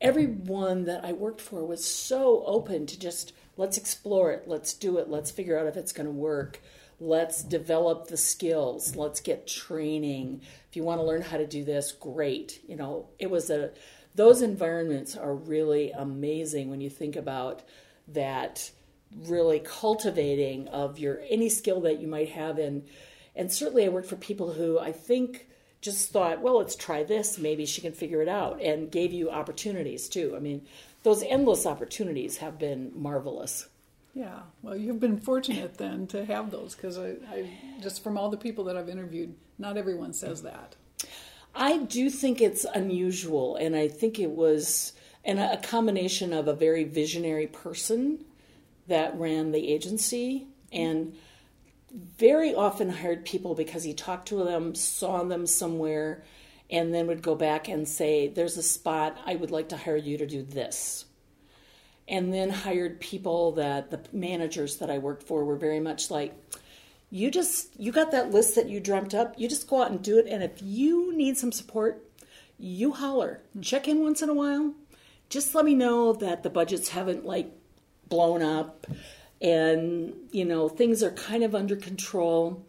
Everyone 0.04 0.84
that 0.84 1.02
I 1.02 1.14
worked 1.14 1.40
for 1.40 1.64
was 1.64 1.82
so 1.82 2.44
open 2.44 2.84
to 2.84 2.98
just 2.98 3.32
let's 3.56 3.78
explore 3.78 4.32
it, 4.32 4.46
let's 4.46 4.74
do 4.74 4.98
it, 4.98 5.08
let's 5.08 5.30
figure 5.30 5.58
out 5.58 5.66
if 5.66 5.78
it's 5.78 5.92
going 5.92 6.04
to 6.06 6.12
work, 6.12 6.60
let's 7.00 7.42
develop 7.42 8.08
the 8.08 8.18
skills, 8.18 8.96
let's 8.96 9.20
get 9.20 9.46
training. 9.46 10.42
If 10.68 10.76
you 10.76 10.82
want 10.82 11.00
to 11.00 11.06
learn 11.06 11.22
how 11.22 11.38
to 11.38 11.46
do 11.46 11.64
this, 11.64 11.90
great. 11.90 12.60
You 12.68 12.76
know, 12.76 13.08
it 13.18 13.30
was 13.30 13.48
a 13.48 13.70
those 14.14 14.42
environments 14.42 15.16
are 15.16 15.34
really 15.34 15.90
amazing 15.92 16.68
when 16.68 16.82
you 16.82 16.90
think 16.90 17.16
about 17.16 17.62
that 18.08 18.70
really 19.26 19.60
cultivating 19.60 20.68
of 20.68 20.98
your 20.98 21.22
any 21.30 21.48
skill 21.48 21.80
that 21.80 21.98
you 21.98 22.08
might 22.08 22.28
have 22.28 22.58
in 22.58 22.84
and 23.34 23.50
certainly 23.50 23.86
I 23.86 23.88
worked 23.88 24.08
for 24.08 24.16
people 24.16 24.52
who 24.52 24.78
I 24.78 24.92
think 24.92 25.48
just 25.84 26.10
thought, 26.10 26.40
well, 26.40 26.56
let's 26.56 26.74
try 26.74 27.04
this, 27.04 27.36
maybe 27.38 27.66
she 27.66 27.82
can 27.82 27.92
figure 27.92 28.22
it 28.22 28.28
out 28.28 28.60
and 28.62 28.90
gave 28.90 29.12
you 29.12 29.30
opportunities 29.30 30.08
too. 30.08 30.32
I 30.34 30.38
mean, 30.38 30.62
those 31.02 31.22
endless 31.22 31.66
opportunities 31.66 32.38
have 32.38 32.58
been 32.58 32.90
marvelous. 32.94 33.68
Yeah, 34.14 34.40
well, 34.62 34.74
you've 34.74 34.98
been 34.98 35.18
fortunate 35.18 35.76
then 35.76 36.06
to 36.06 36.24
have 36.24 36.50
those 36.50 36.74
because 36.74 36.98
I, 36.98 37.16
I, 37.30 37.50
just 37.82 38.02
from 38.02 38.16
all 38.16 38.30
the 38.30 38.38
people 38.38 38.64
that 38.64 38.78
I've 38.78 38.88
interviewed, 38.88 39.34
not 39.58 39.76
everyone 39.76 40.14
says 40.14 40.42
that. 40.42 40.74
I 41.54 41.78
do 41.78 42.08
think 42.08 42.40
it's 42.40 42.64
unusual, 42.64 43.56
and 43.56 43.76
I 43.76 43.88
think 43.88 44.18
it 44.18 44.30
was 44.30 44.94
and 45.22 45.38
a 45.38 45.58
combination 45.58 46.32
of 46.32 46.48
a 46.48 46.54
very 46.54 46.84
visionary 46.84 47.46
person 47.46 48.24
that 48.88 49.18
ran 49.18 49.52
the 49.52 49.72
agency 49.72 50.46
and 50.72 51.14
very 51.94 52.54
often 52.54 52.90
hired 52.90 53.24
people 53.24 53.54
because 53.54 53.84
he 53.84 53.94
talked 53.94 54.28
to 54.28 54.44
them, 54.44 54.74
saw 54.74 55.22
them 55.22 55.46
somewhere, 55.46 56.24
and 56.70 56.92
then 56.92 57.06
would 57.06 57.22
go 57.22 57.34
back 57.34 57.68
and 57.68 57.88
say, 57.88 58.28
There's 58.28 58.56
a 58.56 58.62
spot, 58.62 59.16
I 59.24 59.36
would 59.36 59.50
like 59.50 59.68
to 59.70 59.76
hire 59.76 59.96
you 59.96 60.18
to 60.18 60.26
do 60.26 60.42
this. 60.42 61.04
And 62.06 62.34
then 62.34 62.50
hired 62.50 63.00
people 63.00 63.52
that 63.52 63.90
the 63.90 64.00
managers 64.12 64.76
that 64.78 64.90
I 64.90 64.98
worked 64.98 65.22
for 65.22 65.44
were 65.44 65.56
very 65.56 65.80
much 65.80 66.10
like, 66.10 66.34
you 67.14 67.30
just 67.30 67.78
you 67.78 67.92
got 67.92 68.10
that 68.10 68.32
list 68.32 68.56
that 68.56 68.68
you 68.68 68.80
dreamt 68.80 69.14
up 69.14 69.34
you 69.38 69.48
just 69.48 69.68
go 69.68 69.80
out 69.80 69.90
and 69.92 70.02
do 70.02 70.18
it 70.18 70.26
and 70.26 70.42
if 70.42 70.60
you 70.60 71.16
need 71.16 71.38
some 71.38 71.52
support 71.52 72.02
you 72.58 72.92
holler 72.92 73.40
check 73.60 73.86
in 73.86 74.00
once 74.00 74.20
in 74.20 74.28
a 74.28 74.34
while 74.34 74.74
just 75.28 75.54
let 75.54 75.64
me 75.64 75.74
know 75.74 76.12
that 76.12 76.42
the 76.42 76.50
budgets 76.50 76.88
haven't 76.88 77.24
like 77.24 77.52
blown 78.08 78.42
up 78.42 78.84
and 79.44 80.14
you 80.32 80.44
know 80.44 80.68
things 80.68 81.02
are 81.02 81.12
kind 81.12 81.44
of 81.44 81.54
under 81.54 81.76
control. 81.76 82.66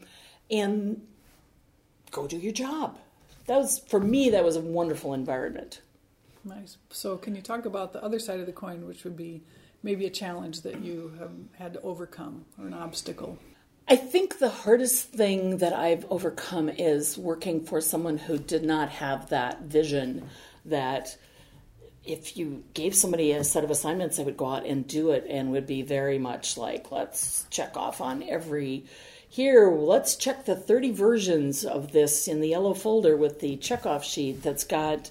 And 0.51 1.01
go 2.11 2.27
do 2.27 2.37
your 2.37 2.53
job. 2.53 2.99
That 3.47 3.57
was 3.57 3.79
for 3.79 3.99
me 3.99 4.29
that 4.29 4.43
was 4.43 4.57
a 4.57 4.61
wonderful 4.61 5.13
environment. 5.13 5.81
Nice. 6.43 6.77
So 6.91 7.17
can 7.17 7.35
you 7.35 7.41
talk 7.41 7.65
about 7.65 7.93
the 7.93 8.03
other 8.03 8.19
side 8.19 8.39
of 8.39 8.45
the 8.45 8.51
coin 8.51 8.85
which 8.85 9.03
would 9.03 9.17
be 9.17 9.41
maybe 9.81 10.05
a 10.05 10.09
challenge 10.11 10.61
that 10.61 10.81
you 10.81 11.13
have 11.17 11.31
had 11.57 11.73
to 11.73 11.81
overcome 11.81 12.45
or 12.59 12.67
an 12.67 12.73
obstacle? 12.73 13.39
I 13.87 13.95
think 13.95 14.39
the 14.39 14.49
hardest 14.49 15.09
thing 15.09 15.57
that 15.57 15.73
I've 15.73 16.05
overcome 16.11 16.69
is 16.69 17.17
working 17.17 17.63
for 17.63 17.81
someone 17.81 18.17
who 18.17 18.37
did 18.37 18.63
not 18.63 18.89
have 18.89 19.29
that 19.29 19.61
vision 19.61 20.27
that 20.65 21.17
if 22.05 22.37
you 22.37 22.63
gave 22.73 22.95
somebody 22.95 23.31
a 23.31 23.43
set 23.43 23.63
of 23.63 23.71
assignments, 23.71 24.17
they 24.17 24.23
would 24.23 24.37
go 24.37 24.47
out 24.47 24.65
and 24.65 24.87
do 24.87 25.11
it 25.11 25.25
and 25.29 25.51
would 25.51 25.67
be 25.67 25.81
very 25.81 26.17
much 26.17 26.57
like, 26.57 26.91
let's 26.91 27.45
check 27.49 27.75
off 27.75 28.01
on 28.01 28.23
every. 28.23 28.85
Here, 29.27 29.69
let's 29.69 30.15
check 30.15 30.45
the 30.45 30.55
30 30.55 30.91
versions 30.91 31.65
of 31.65 31.91
this 31.91 32.27
in 32.27 32.39
the 32.41 32.49
yellow 32.49 32.73
folder 32.73 33.17
with 33.17 33.41
the 33.41 33.57
checkoff 33.57 34.03
sheet 34.03 34.41
that's 34.43 34.63
got 34.63 35.09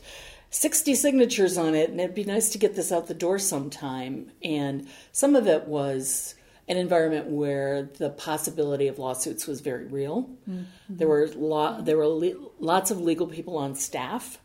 60 0.51 0.95
signatures 0.95 1.59
on 1.59 1.75
it, 1.75 1.91
and 1.91 2.01
it'd 2.01 2.15
be 2.15 2.25
nice 2.25 2.49
to 2.51 2.59
get 2.59 2.77
this 2.77 2.93
out 2.93 3.09
the 3.09 3.15
door 3.15 3.39
sometime. 3.39 4.31
And 4.43 4.89
some 5.13 5.35
of 5.35 5.47
it 5.47 5.67
was 5.67 6.37
an 6.69 6.77
environment 6.77 7.27
where 7.27 7.91
the 7.99 8.11
possibility 8.11 8.87
of 8.87 8.99
lawsuits 8.99 9.47
was 9.47 9.61
very 9.61 9.87
real. 9.87 10.31
Mm-hmm. 10.49 10.63
There 10.89 11.09
were 11.09 11.29
lo- 11.35 11.83
there 11.83 11.97
were 11.97 12.07
le- 12.07 12.51
lots 12.61 12.91
of 12.91 13.01
legal 13.01 13.27
people 13.27 13.59
on 13.59 13.75
staff, 13.75 14.39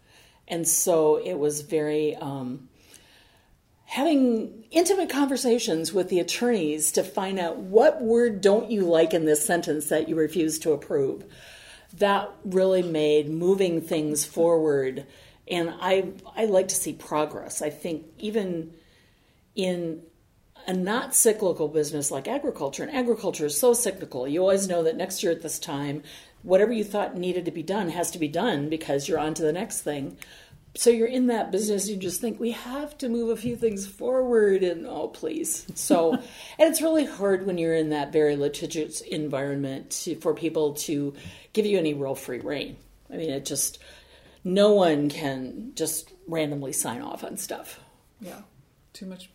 and 0.49 0.67
so 0.67 1.17
it 1.17 1.35
was 1.35 1.61
very 1.61 2.15
um, 2.15 2.69
having 3.85 4.65
intimate 4.71 5.09
conversations 5.09 5.93
with 5.93 6.09
the 6.09 6.19
attorneys 6.19 6.91
to 6.93 7.03
find 7.03 7.39
out 7.39 7.57
what 7.57 8.01
word 8.01 8.41
don't 8.41 8.69
you 8.69 8.81
like 8.81 9.13
in 9.13 9.25
this 9.25 9.45
sentence 9.45 9.89
that 9.89 10.09
you 10.09 10.15
refuse 10.15 10.59
to 10.59 10.71
approve. 10.71 11.23
That 11.97 12.29
really 12.43 12.83
made 12.83 13.29
moving 13.29 13.81
things 13.81 14.25
forward, 14.25 15.07
and 15.47 15.73
I 15.79 16.11
I 16.35 16.45
like 16.45 16.67
to 16.67 16.75
see 16.75 16.93
progress. 16.93 17.63
I 17.63 17.71
think 17.71 18.05
even 18.19 18.73
in 19.55 20.03
a 20.67 20.73
not 20.73 21.15
cyclical 21.15 21.67
business 21.67 22.11
like 22.11 22.27
agriculture, 22.27 22.83
and 22.83 22.95
agriculture 22.95 23.47
is 23.47 23.59
so 23.59 23.73
cyclical. 23.73 24.27
You 24.27 24.41
always 24.41 24.67
know 24.67 24.83
that 24.83 24.97
next 24.97 25.23
year 25.23 25.31
at 25.31 25.41
this 25.41 25.57
time, 25.57 26.03
whatever 26.43 26.71
you 26.71 26.83
thought 26.83 27.17
needed 27.17 27.45
to 27.45 27.51
be 27.51 27.63
done 27.63 27.89
has 27.89 28.11
to 28.11 28.19
be 28.19 28.27
done 28.27 28.69
because 28.69 29.07
you're 29.07 29.19
on 29.19 29.33
to 29.35 29.43
the 29.43 29.53
next 29.53 29.81
thing. 29.81 30.17
So 30.75 30.89
you're 30.89 31.07
in 31.07 31.27
that 31.27 31.51
business, 31.51 31.89
you 31.89 31.97
just 31.97 32.21
think 32.21 32.39
we 32.39 32.51
have 32.51 32.97
to 32.99 33.09
move 33.09 33.29
a 33.29 33.41
few 33.41 33.55
things 33.55 33.87
forward, 33.87 34.63
and 34.63 34.85
oh, 34.85 35.07
please. 35.07 35.65
So, 35.73 36.13
and 36.13 36.23
it's 36.59 36.81
really 36.81 37.05
hard 37.05 37.45
when 37.45 37.57
you're 37.57 37.75
in 37.75 37.89
that 37.89 38.13
very 38.13 38.35
litigious 38.35 39.01
environment 39.01 39.89
to, 40.03 40.15
for 40.15 40.33
people 40.33 40.75
to 40.75 41.15
give 41.53 41.65
you 41.65 41.79
any 41.79 41.95
real 41.95 42.15
free 42.15 42.39
reign. 42.39 42.77
I 43.11 43.17
mean, 43.17 43.31
it 43.31 43.45
just, 43.45 43.79
no 44.43 44.73
one 44.73 45.09
can 45.09 45.71
just 45.73 46.13
randomly 46.27 46.71
sign 46.71 47.01
off 47.01 47.23
on 47.23 47.37
stuff. 47.37 47.79
Yeah, 48.21 48.41
too 48.93 49.07
much 49.07 49.29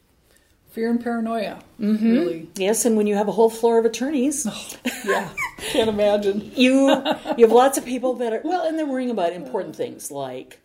fear 0.75 0.91
and 0.91 1.03
paranoia. 1.03 1.61
Mm-hmm. 1.81 2.11
Really. 2.11 2.49
Yes, 2.57 2.85
and 2.85 2.97
when 2.97 3.07
you 3.07 3.15
have 3.15 3.29
a 3.29 3.33
whole 3.33 3.49
floor 3.49 3.79
of 3.79 3.85
attorneys, 3.85 4.47
oh, 4.47 4.69
yeah, 5.05 5.31
can't 5.59 5.89
imagine. 5.89 6.53
you 6.57 6.89
you 7.39 7.47
have 7.47 7.53
lots 7.53 7.79
of 7.79 7.85
people 7.85 8.15
that 8.15 8.33
are 8.33 8.41
well, 8.45 8.67
and 8.67 8.79
they're 8.79 8.87
worrying 8.87 9.11
about 9.11 9.33
important 9.33 9.77
things 9.77 10.11
like 10.11 10.61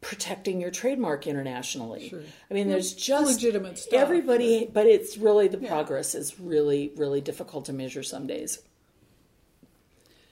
protecting 0.00 0.60
your 0.60 0.70
trademark 0.70 1.26
internationally. 1.26 2.08
Sure. 2.08 2.22
I 2.48 2.54
mean, 2.54 2.68
there's 2.68 2.94
just 2.94 3.26
legitimate 3.26 3.78
stuff. 3.78 3.98
Everybody, 3.98 4.70
but 4.72 4.86
it's 4.86 5.18
really 5.18 5.48
the 5.48 5.58
yeah. 5.58 5.68
progress 5.68 6.14
is 6.14 6.38
really 6.38 6.92
really 6.96 7.20
difficult 7.20 7.66
to 7.66 7.72
measure 7.72 8.04
some 8.04 8.26
days. 8.26 8.60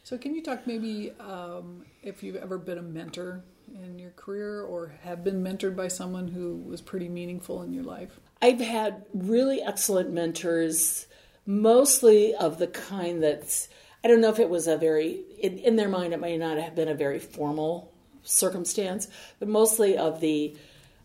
So, 0.05 0.17
can 0.17 0.37
you 0.37 0.43
talk 0.43 0.69
maybe 0.69 1.11
um, 1.19 1.85
if 2.05 2.23
you've 2.23 2.37
ever 2.37 2.59
been 2.59 2.79
a 2.79 2.83
mentor 2.83 3.43
in 3.75 3.99
your 3.99 4.13
career 4.13 4.63
or 4.63 4.93
have 5.03 5.25
been 5.25 5.43
mentored 5.43 5.75
by 5.75 5.89
someone 5.89 6.29
who 6.29 6.59
was 6.59 6.81
pretty 6.81 7.09
meaningful 7.09 7.63
in 7.63 7.73
your 7.73 7.83
life? 7.83 8.21
I've 8.41 8.61
had 8.61 9.05
really 9.15 9.63
excellent 9.63 10.13
mentors, 10.13 11.07
mostly 11.47 12.35
of 12.35 12.59
the 12.59 12.67
kind 12.67 13.23
that's, 13.23 13.69
I 14.05 14.09
don't 14.09 14.21
know 14.21 14.31
if 14.31 14.39
it 14.39 14.51
was 14.51 14.67
a 14.67 14.77
very, 14.77 15.21
in, 15.39 15.59
in 15.59 15.77
their 15.77 15.89
mind, 15.89 16.13
it 16.13 16.21
may 16.21 16.37
not 16.37 16.59
have 16.59 16.75
been 16.75 16.89
a 16.89 16.95
very 16.95 17.19
formal 17.19 17.93
circumstance, 18.23 19.09
but 19.39 19.49
mostly 19.49 19.97
of 19.97 20.21
the, 20.21 20.55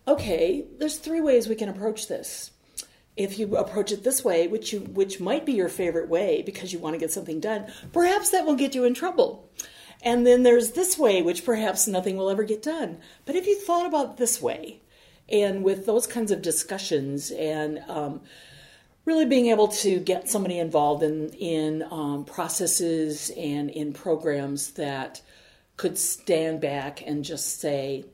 okay, 0.07 0.65
there's 0.77 0.97
three 0.97 1.21
ways 1.21 1.47
we 1.47 1.55
can 1.55 1.69
approach 1.69 2.07
this. 2.07 2.51
If 3.15 3.38
you 3.38 3.55
approach 3.57 3.91
it 3.91 4.03
this 4.03 4.23
way, 4.23 4.47
which 4.47 4.71
you 4.71 4.79
which 4.79 5.19
might 5.19 5.45
be 5.45 5.51
your 5.51 5.67
favorite 5.67 6.07
way 6.07 6.41
because 6.43 6.71
you 6.71 6.79
want 6.79 6.93
to 6.93 7.00
get 7.00 7.11
something 7.11 7.41
done, 7.41 7.71
perhaps 7.91 8.29
that 8.29 8.45
will 8.45 8.55
get 8.55 8.73
you 8.73 8.85
in 8.85 8.93
trouble. 8.93 9.50
And 10.01 10.25
then 10.25 10.43
there's 10.43 10.71
this 10.71 10.97
way, 10.97 11.21
which 11.21 11.45
perhaps 11.45 11.88
nothing 11.88 12.15
will 12.15 12.29
ever 12.29 12.43
get 12.43 12.63
done. 12.63 13.00
But 13.25 13.35
if 13.35 13.45
you 13.45 13.59
thought 13.59 13.85
about 13.85 14.17
this 14.17 14.41
way, 14.41 14.81
and 15.31 15.63
with 15.63 15.85
those 15.85 16.07
kinds 16.07 16.31
of 16.31 16.41
discussions 16.41 17.31
and 17.31 17.79
um, 17.88 18.21
really 19.05 19.25
being 19.25 19.47
able 19.47 19.67
to 19.67 20.00
get 20.00 20.29
somebody 20.29 20.59
involved 20.59 21.03
in 21.03 21.29
in 21.29 21.83
um, 21.91 22.25
processes 22.25 23.31
and 23.38 23.69
in 23.69 23.93
programs 23.93 24.71
that 24.71 25.21
could 25.77 25.97
stand 25.97 26.61
back 26.61 27.01
and 27.05 27.23
just 27.23 27.59
say 27.59 28.05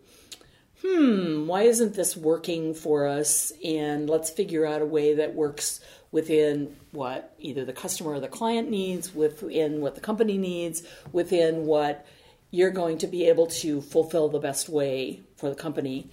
hmm, 0.81 1.47
why 1.47 1.63
isn't 1.63 1.95
this 1.95 2.15
working 2.15 2.73
for 2.73 3.07
us? 3.07 3.51
And 3.63 4.09
let's 4.09 4.29
figure 4.29 4.65
out 4.65 4.81
a 4.81 4.85
way 4.85 5.15
that 5.15 5.33
works 5.33 5.79
within 6.11 6.75
what 6.91 7.35
either 7.39 7.65
the 7.65 7.73
customer 7.73 8.11
or 8.11 8.19
the 8.19 8.27
client 8.27 8.69
needs, 8.69 9.13
within 9.13 9.81
what 9.81 9.95
the 9.95 10.01
company 10.01 10.37
needs, 10.37 10.83
within 11.11 11.65
what 11.65 12.05
you're 12.51 12.71
going 12.71 12.97
to 12.99 13.07
be 13.07 13.25
able 13.25 13.47
to 13.47 13.81
fulfill 13.81 14.29
the 14.29 14.39
best 14.39 14.69
way 14.69 15.21
for 15.35 15.49
the 15.49 15.55
company. 15.55 16.09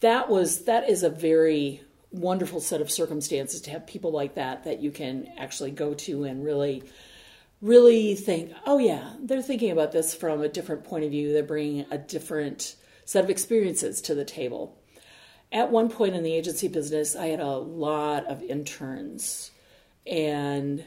That 0.00 0.28
was 0.28 0.64
that 0.64 0.88
is 0.88 1.02
a 1.02 1.10
very 1.10 1.82
wonderful 2.10 2.60
set 2.60 2.80
of 2.80 2.90
circumstances 2.90 3.60
to 3.62 3.70
have 3.70 3.86
people 3.86 4.10
like 4.10 4.34
that 4.34 4.64
that 4.64 4.80
you 4.80 4.90
can 4.90 5.28
actually 5.38 5.70
go 5.70 5.94
to 5.94 6.24
and 6.24 6.44
really 6.44 6.82
really 7.60 8.14
think, 8.14 8.52
oh 8.66 8.78
yeah, 8.78 9.12
they're 9.20 9.42
thinking 9.42 9.70
about 9.70 9.92
this 9.92 10.14
from 10.14 10.40
a 10.42 10.48
different 10.48 10.84
point 10.84 11.04
of 11.04 11.10
view. 11.10 11.32
They're 11.32 11.42
bringing 11.42 11.84
a 11.90 11.98
different 11.98 12.74
set 13.04 13.24
of 13.24 13.30
experiences 13.30 14.00
to 14.02 14.14
the 14.14 14.24
table. 14.24 14.78
At 15.52 15.70
one 15.70 15.90
point 15.90 16.14
in 16.14 16.22
the 16.22 16.32
agency 16.32 16.68
business, 16.68 17.16
I 17.16 17.26
had 17.26 17.40
a 17.40 17.56
lot 17.56 18.26
of 18.26 18.42
interns, 18.42 19.50
and 20.06 20.84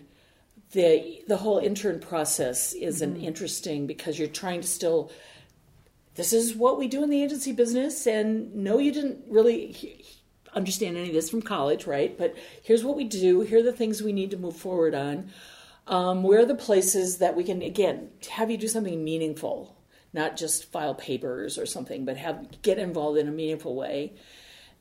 the 0.72 1.22
the 1.28 1.38
whole 1.38 1.60
intern 1.60 2.00
process 2.00 2.74
is 2.74 3.02
mm-hmm. 3.02 3.16
an 3.16 3.22
interesting 3.22 3.88
because 3.88 4.18
you're 4.18 4.28
trying 4.28 4.62
to 4.62 4.68
still. 4.68 5.12
This 6.16 6.34
is 6.34 6.56
what 6.56 6.78
we 6.78 6.88
do 6.88 7.04
in 7.04 7.10
the 7.10 7.24
agency 7.24 7.52
business, 7.52 8.06
and 8.06 8.54
no, 8.54 8.78
you 8.78 8.92
didn't 8.92 9.24
really 9.28 10.04
understand 10.54 10.98
any 10.98 11.08
of 11.08 11.14
this 11.14 11.30
from 11.30 11.42
college, 11.42 11.88
right? 11.88 12.16
But 12.18 12.36
here's 12.62 12.84
what 12.84 12.96
we 12.96 13.04
do. 13.04 13.42
Here 13.42 13.60
are 13.60 13.64
the 13.64 13.74
things 13.74 14.02
we 14.02 14.14
need 14.14 14.32
to 14.32 14.38
move 14.38 14.56
forward 14.56 14.94
on. 14.94 15.32
Um, 15.88 16.24
where 16.24 16.42
are 16.42 16.46
the 16.46 16.56
places 16.56 17.18
that 17.18 17.36
we 17.36 17.44
can 17.44 17.62
again 17.62 18.10
have 18.32 18.50
you 18.50 18.58
do 18.58 18.70
something 18.70 19.04
meaningful, 19.04 19.76
not 20.14 20.38
just 20.38 20.72
file 20.72 20.96
papers 20.96 21.58
or 21.58 21.66
something, 21.66 22.06
but 22.06 22.16
have 22.16 22.62
get 22.62 22.78
involved 22.78 23.18
in 23.18 23.28
a 23.28 23.32
meaningful 23.32 23.76
way, 23.76 24.14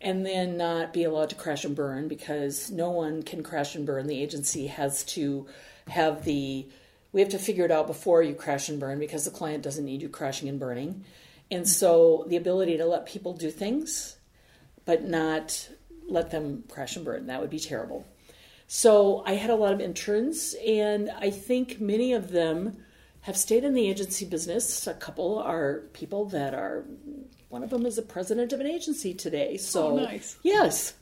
and 0.01 0.25
then 0.25 0.57
not 0.57 0.93
be 0.93 1.03
allowed 1.03 1.31
to 1.31 1.35
crash 1.35 1.65
and 1.65 1.75
burn 1.75 2.09
because 2.09 2.71
no 2.71 2.91
one 2.91 3.23
can 3.23 3.43
crash 3.43 3.75
and 3.75 3.87
burn. 3.87 4.07
The 4.07 4.23
agency 4.23 4.69
has 4.69 5.03
to 5.05 5.47
have 5.89 6.25
the 6.25 6.69
we 7.13 7.21
have 7.21 7.31
to 7.31 7.39
figure 7.39 7.65
it 7.65 7.71
out 7.71 7.87
before 7.87 8.23
you 8.23 8.35
crash 8.35 8.69
and 8.69 8.81
burn 8.81 8.99
because 8.99 9.25
the 9.25 9.31
client 9.31 9.63
doesn't 9.63 9.85
need 9.85 10.03
you 10.03 10.09
crashing 10.09 10.49
and 10.49 10.59
burning. 10.59 11.05
And 11.51 11.63
mm-hmm. 11.63 11.69
so 11.69 12.25
the 12.29 12.37
ability 12.37 12.79
to 12.79 12.87
let 12.87 13.07
people 13.07 13.35
do 13.35 13.51
things, 13.51 14.17
but 14.85 15.05
not 15.05 15.69
let 16.09 16.31
them 16.31 16.65
crash 16.69 16.97
and 16.97 17.05
burn, 17.05 17.27
that 17.27 17.41
would 17.41 17.51
be 17.51 17.61
terrible. 17.61 18.07
So 18.67 19.23
I 19.27 19.35
had 19.35 19.51
a 19.51 19.55
lot 19.55 19.75
of 19.75 19.81
interns, 19.81 20.57
and 20.67 21.11
I 21.11 21.29
think 21.29 21.79
many 21.79 22.15
of 22.15 22.31
them 22.31 22.79
have 23.21 23.37
stayed 23.37 23.65
in 23.65 23.75
the 23.75 23.89
agency 23.89 24.25
business. 24.25 24.87
A 24.87 24.95
couple 24.95 25.39
are 25.39 25.83
people 25.93 26.25
that 26.27 26.55
are, 26.55 26.85
one 27.51 27.63
of 27.63 27.71
them 27.71 27.85
is 27.85 27.99
a 27.99 28.03
president 28.03 28.53
of 28.53 28.61
an 28.61 28.67
agency 28.67 29.13
today. 29.13 29.53
Oh, 29.55 29.59
so 29.59 29.87
oh, 29.89 29.97
nice. 29.97 30.39
Yes. 30.43 30.95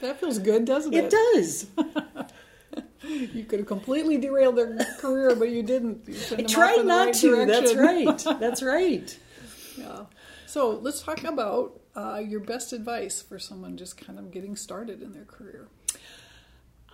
That 0.00 0.18
feels 0.18 0.38
good, 0.38 0.64
doesn't 0.64 0.92
it? 0.92 1.04
It 1.04 1.10
does. 1.10 1.66
you 3.34 3.44
could 3.44 3.60
have 3.60 3.68
completely 3.68 4.18
derailed 4.18 4.56
their 4.56 4.76
career, 4.98 5.34
but 5.34 5.50
you 5.50 5.62
didn't. 5.62 6.08
You 6.08 6.36
I 6.38 6.42
tried 6.42 6.84
not 6.84 7.06
right 7.06 7.14
to. 7.14 7.46
Direction. 7.46 7.48
That's 7.48 7.74
right. 7.74 8.24
That's 8.40 8.62
right. 8.62 9.18
yeah. 9.76 10.04
So 10.46 10.70
let's 10.70 11.02
talk 11.02 11.24
about 11.24 11.80
uh, 11.96 12.22
your 12.24 12.40
best 12.40 12.72
advice 12.72 13.22
for 13.22 13.38
someone 13.38 13.76
just 13.76 13.96
kind 13.96 14.18
of 14.18 14.30
getting 14.30 14.56
started 14.56 15.02
in 15.02 15.12
their 15.12 15.24
career. 15.24 15.68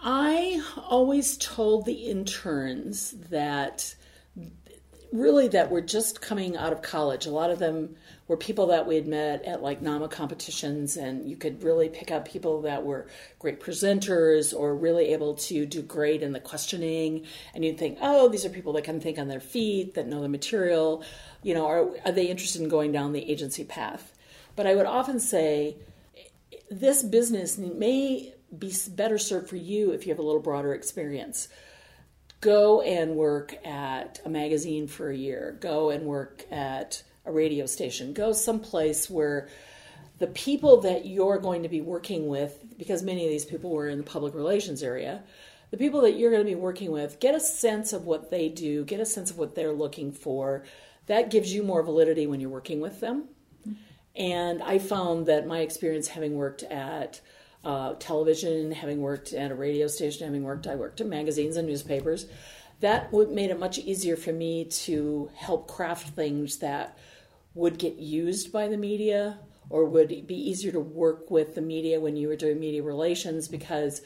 I 0.01 0.63
always 0.77 1.37
told 1.39 1.85
the 1.85 1.93
interns 1.93 3.13
that 3.31 3.95
really 5.13 5.49
that 5.49 5.71
were 5.71 5.81
just 5.81 6.21
coming 6.21 6.57
out 6.57 6.73
of 6.73 6.83
college. 6.83 7.27
A 7.27 7.31
lot 7.31 7.51
of 7.51 7.59
them 7.59 7.97
were 8.27 8.37
people 8.37 8.67
that 8.67 8.87
we 8.87 8.95
had 8.95 9.07
met 9.07 9.45
at 9.45 9.63
like 9.63 9.81
NAMA 9.81 10.09
competitions, 10.09 10.97
and 10.97 11.29
you 11.29 11.37
could 11.37 11.63
really 11.63 11.89
pick 11.89 12.11
up 12.11 12.29
people 12.29 12.63
that 12.63 12.85
were 12.85 13.07
great 13.39 13.61
presenters 13.61 14.53
or 14.55 14.75
really 14.75 15.13
able 15.13 15.35
to 15.35 15.65
do 15.65 15.81
great 15.81 16.23
in 16.23 16.33
the 16.33 16.41
questioning. 16.41 17.25
And 17.55 17.65
you'd 17.65 17.79
think, 17.79 17.99
oh, 18.03 18.29
these 18.29 18.45
are 18.45 18.51
people 18.51 18.75
that 18.75 18.85
can 18.85 19.01
think 19.01 19.19
on 19.19 19.29
their 19.29 19.41
feet, 19.41 19.95
that 19.95 20.07
know 20.07 20.21
the 20.21 20.29
material. 20.29 21.03
You 21.43 21.55
know, 21.55 21.67
are, 21.67 21.89
are 22.05 22.13
they 22.13 22.27
interested 22.27 22.61
in 22.61 22.69
going 22.69 22.93
down 22.93 23.13
the 23.13 23.31
agency 23.31 23.65
path? 23.65 24.15
But 24.57 24.67
I 24.67 24.75
would 24.75 24.87
often 24.87 25.21
say, 25.21 25.77
this 26.71 27.03
business 27.03 27.57
may 27.57 28.35
be 28.57 28.75
better 28.91 29.19
served 29.19 29.49
for 29.49 29.57
you 29.57 29.93
if 29.93 30.07
you 30.07 30.13
have 30.13 30.19
a 30.19 30.23
little 30.23 30.41
broader 30.41 30.75
experience. 30.75 31.49
Go 32.41 32.83
and 32.83 33.17
work 33.17 33.55
at 33.67 34.21
a 34.25 34.29
magazine 34.29 34.87
for 34.87 35.11
a 35.11 35.17
year. 35.17 35.57
Go 35.61 35.91
and 35.91 36.05
work 36.05 36.45
at 36.51 37.03
a 37.25 37.33
radio 37.33 37.67
station. 37.67 38.13
Go 38.13 38.33
someplace 38.33 39.11
where 39.11 39.49
the 40.19 40.29
people 40.29 40.81
that 40.83 41.07
you're 41.07 41.39
going 41.39 41.63
to 41.63 41.69
be 41.69 41.81
working 41.81 42.29
with, 42.29 42.65
because 42.77 43.03
many 43.03 43.25
of 43.25 43.31
these 43.31 43.45
people 43.45 43.71
were 43.71 43.89
in 43.89 43.99
the 43.99 44.05
public 44.05 44.35
relations 44.35 44.83
area, 44.83 45.23
the 45.71 45.77
people 45.77 46.01
that 46.03 46.17
you're 46.17 46.31
going 46.31 46.45
to 46.45 46.51
be 46.51 46.55
working 46.55 46.91
with, 46.91 47.21
get 47.21 47.35
a 47.35 47.41
sense 47.41 47.93
of 47.93 48.05
what 48.05 48.31
they 48.31 48.49
do, 48.49 48.85
get 48.85 49.01
a 49.01 49.07
sense 49.07 49.31
of 49.31 49.39
what 49.39 49.55
they're 49.55 49.73
looking 49.73 50.13
for. 50.13 50.65
That 51.07 51.31
gives 51.31 51.53
you 51.53 51.63
more 51.63 51.83
validity 51.83 52.27
when 52.27 52.41
you're 52.41 52.51
working 52.51 52.81
with 52.81 53.01
them. 53.01 53.25
Mm-hmm. 53.69 53.73
And 54.17 54.63
I 54.63 54.79
found 54.79 55.27
that 55.27 55.47
my 55.47 55.61
experience 55.61 56.09
having 56.09 56.35
worked 56.35 56.63
at 56.65 57.21
uh, 57.65 57.95
television, 57.95 58.73
having 58.73 59.01
worked 59.01 59.33
at 59.33 59.51
a 59.51 59.55
radio 59.55 59.87
station, 59.87 60.27
having 60.27 60.45
worked, 60.45 60.67
I 60.67 60.77
worked 60.77 61.01
in 61.01 61.09
magazines 61.09 61.57
and 61.57 61.67
newspapers. 61.67 62.27
That 62.81 63.13
would, 63.13 63.31
made 63.31 63.51
it 63.51 63.59
much 63.59 63.79
easier 63.79 64.17
for 64.17 64.33
me 64.33 64.65
to 64.65 65.31
help 65.35 65.67
craft 65.69 66.11
things 66.11 66.59
that 66.59 66.97
would 67.55 67.79
get 67.79 67.97
used 67.97 68.53
by 68.53 68.69
the 68.69 68.77
media 68.77 69.39
or 69.71 69.85
would 69.85 70.09
be 70.27 70.51
easier 70.51 70.73
to 70.73 70.81
work 70.81 71.31
with 71.31 71.55
the 71.55 71.61
media 71.61 72.01
when 72.01 72.17
you 72.17 72.29
were 72.29 72.37
doing 72.37 72.59
media 72.59 72.83
relations 72.83 73.49
because 73.49 74.01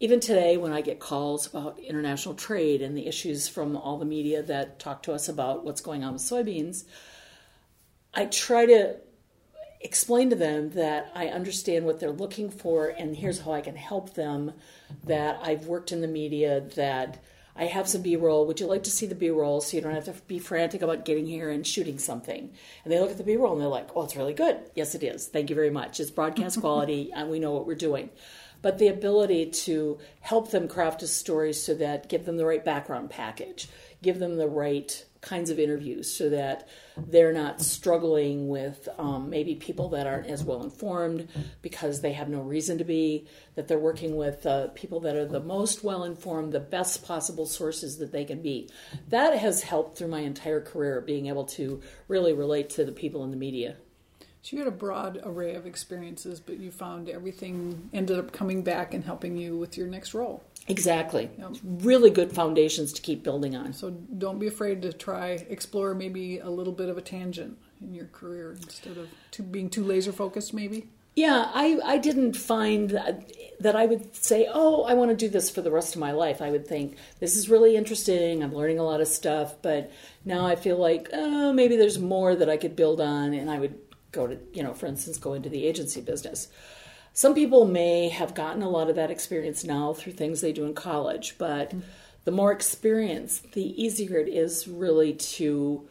even 0.00 0.20
today 0.20 0.56
when 0.56 0.72
i 0.72 0.80
get 0.80 1.00
calls 1.00 1.46
about 1.46 1.78
international 1.78 2.34
trade 2.34 2.82
and 2.82 2.96
the 2.96 3.06
issues 3.06 3.48
from 3.48 3.76
all 3.76 3.98
the 3.98 4.04
media 4.04 4.42
that 4.42 4.78
talk 4.78 5.02
to 5.02 5.12
us 5.12 5.28
about 5.28 5.64
what's 5.64 5.80
going 5.80 6.04
on 6.04 6.12
with 6.12 6.22
soybeans 6.22 6.84
i 8.14 8.24
try 8.26 8.66
to 8.66 8.96
explain 9.80 10.30
to 10.30 10.36
them 10.36 10.70
that 10.70 11.10
I 11.14 11.28
understand 11.28 11.86
what 11.86 12.00
they're 12.00 12.10
looking 12.10 12.50
for 12.50 12.88
and 12.88 13.16
here's 13.16 13.40
how 13.40 13.52
I 13.52 13.60
can 13.60 13.76
help 13.76 14.14
them. 14.14 14.52
That 15.04 15.38
I've 15.42 15.66
worked 15.66 15.92
in 15.92 16.00
the 16.00 16.08
media, 16.08 16.60
that 16.76 17.22
I 17.58 17.64
have 17.64 17.88
some 17.88 18.02
B 18.02 18.14
roll. 18.16 18.46
Would 18.46 18.60
you 18.60 18.66
like 18.66 18.84
to 18.84 18.90
see 18.90 19.06
the 19.06 19.16
B 19.16 19.30
roll 19.30 19.60
so 19.60 19.76
you 19.76 19.82
don't 19.82 19.94
have 19.94 20.04
to 20.04 20.14
be 20.26 20.38
frantic 20.38 20.80
about 20.80 21.04
getting 21.04 21.26
here 21.26 21.50
and 21.50 21.66
shooting 21.66 21.98
something? 21.98 22.52
And 22.84 22.92
they 22.92 23.00
look 23.00 23.10
at 23.10 23.18
the 23.18 23.24
B 23.24 23.36
roll 23.36 23.52
and 23.52 23.60
they're 23.60 23.68
like, 23.68 23.88
oh, 23.96 24.04
it's 24.04 24.16
really 24.16 24.34
good. 24.34 24.58
Yes, 24.74 24.94
it 24.94 25.02
is. 25.02 25.26
Thank 25.26 25.50
you 25.50 25.56
very 25.56 25.70
much. 25.70 25.98
It's 25.98 26.10
broadcast 26.10 26.60
quality 26.60 27.10
and 27.12 27.30
we 27.30 27.40
know 27.40 27.52
what 27.52 27.66
we're 27.66 27.74
doing. 27.74 28.10
But 28.62 28.78
the 28.78 28.88
ability 28.88 29.46
to 29.50 29.98
help 30.20 30.50
them 30.50 30.68
craft 30.68 31.02
a 31.02 31.08
story 31.08 31.52
so 31.52 31.74
that 31.74 32.08
give 32.08 32.24
them 32.24 32.36
the 32.36 32.46
right 32.46 32.64
background 32.64 33.10
package, 33.10 33.68
give 34.02 34.18
them 34.18 34.36
the 34.36 34.48
right 34.48 35.04
kinds 35.20 35.50
of 35.50 35.58
interviews 35.58 36.10
so 36.10 36.30
that 36.30 36.68
they're 36.96 37.32
not 37.32 37.60
struggling 37.60 38.48
with 38.48 38.88
um, 38.98 39.30
maybe 39.30 39.54
people 39.54 39.88
that 39.90 40.06
aren't 40.06 40.26
as 40.28 40.44
well 40.44 40.62
informed 40.62 41.28
because 41.60 42.00
they 42.00 42.12
have 42.12 42.28
no 42.28 42.40
reason 42.40 42.78
to 42.78 42.84
be, 42.84 43.26
that 43.54 43.66
they're 43.66 43.78
working 43.78 44.16
with 44.16 44.46
uh, 44.46 44.68
people 44.68 45.00
that 45.00 45.16
are 45.16 45.26
the 45.26 45.40
most 45.40 45.82
well 45.82 46.04
informed, 46.04 46.52
the 46.52 46.60
best 46.60 47.04
possible 47.04 47.46
sources 47.46 47.98
that 47.98 48.12
they 48.12 48.24
can 48.24 48.40
be. 48.42 48.70
That 49.08 49.36
has 49.38 49.62
helped 49.62 49.98
through 49.98 50.08
my 50.08 50.20
entire 50.20 50.60
career, 50.60 51.00
being 51.00 51.26
able 51.26 51.44
to 51.46 51.80
really 52.06 52.32
relate 52.32 52.70
to 52.70 52.84
the 52.84 52.92
people 52.92 53.24
in 53.24 53.30
the 53.30 53.36
media. 53.36 53.76
So 54.42 54.56
you 54.56 54.62
had 54.62 54.72
a 54.72 54.76
broad 54.76 55.20
array 55.24 55.56
of 55.56 55.66
experiences, 55.66 56.40
but 56.40 56.58
you 56.58 56.70
found 56.70 57.08
everything 57.08 57.90
ended 57.92 58.18
up 58.18 58.32
coming 58.32 58.62
back 58.62 58.94
and 58.94 59.04
helping 59.04 59.36
you 59.36 59.58
with 59.58 59.76
your 59.76 59.88
next 59.88 60.14
role. 60.14 60.44
Exactly. 60.68 61.30
Yep. 61.38 61.56
Really 61.62 62.10
good 62.10 62.32
foundations 62.32 62.92
to 62.94 63.02
keep 63.02 63.22
building 63.22 63.56
on. 63.56 63.72
So 63.72 63.90
don't 63.90 64.38
be 64.38 64.46
afraid 64.46 64.82
to 64.82 64.92
try 64.92 65.44
explore 65.48 65.94
maybe 65.94 66.38
a 66.38 66.50
little 66.50 66.72
bit 66.72 66.88
of 66.88 66.98
a 66.98 67.02
tangent 67.02 67.58
in 67.80 67.94
your 67.94 68.06
career 68.06 68.56
instead 68.62 68.96
of 68.96 69.08
too, 69.30 69.42
being 69.42 69.70
too 69.70 69.84
laser 69.84 70.12
focused 70.12 70.52
maybe. 70.52 70.88
Yeah, 71.16 71.50
I, 71.52 71.80
I 71.84 71.98
didn't 71.98 72.34
find 72.34 72.90
that, 72.90 73.32
that 73.58 73.74
I 73.74 73.86
would 73.86 74.14
say, 74.14 74.46
oh, 74.48 74.84
I 74.84 74.94
want 74.94 75.10
to 75.10 75.16
do 75.16 75.28
this 75.28 75.50
for 75.50 75.62
the 75.62 75.70
rest 75.72 75.96
of 75.96 76.00
my 76.00 76.12
life. 76.12 76.40
I 76.40 76.50
would 76.50 76.68
think, 76.68 76.96
this 77.18 77.34
is 77.34 77.48
really 77.48 77.76
interesting. 77.76 78.40
I'm 78.40 78.54
learning 78.54 78.78
a 78.78 78.84
lot 78.84 79.00
of 79.00 79.08
stuff, 79.08 79.56
but 79.60 79.90
now 80.24 80.46
I 80.46 80.54
feel 80.54 80.76
like, 80.76 81.08
oh, 81.12 81.52
maybe 81.52 81.74
there's 81.74 81.98
more 81.98 82.36
that 82.36 82.48
I 82.48 82.56
could 82.56 82.76
build 82.76 83.00
on, 83.00 83.34
and 83.34 83.50
I 83.50 83.58
would 83.58 83.76
go 84.12 84.28
to, 84.28 84.38
you 84.52 84.62
know, 84.62 84.74
for 84.74 84.86
instance, 84.86 85.18
go 85.18 85.34
into 85.34 85.48
the 85.48 85.66
agency 85.66 86.00
business. 86.00 86.46
Some 87.18 87.34
people 87.34 87.64
may 87.64 88.10
have 88.10 88.36
gotten 88.36 88.62
a 88.62 88.68
lot 88.68 88.88
of 88.88 88.94
that 88.94 89.10
experience 89.10 89.64
now 89.64 89.92
through 89.92 90.12
things 90.12 90.40
they 90.40 90.52
do 90.52 90.64
in 90.64 90.72
college, 90.72 91.34
but 91.36 91.70
mm-hmm. 91.70 91.80
the 92.22 92.30
more 92.30 92.52
experience, 92.52 93.40
the 93.54 93.82
easier 93.82 94.20
it 94.20 94.28
is 94.28 94.68
really 94.68 95.14
to 95.14 95.84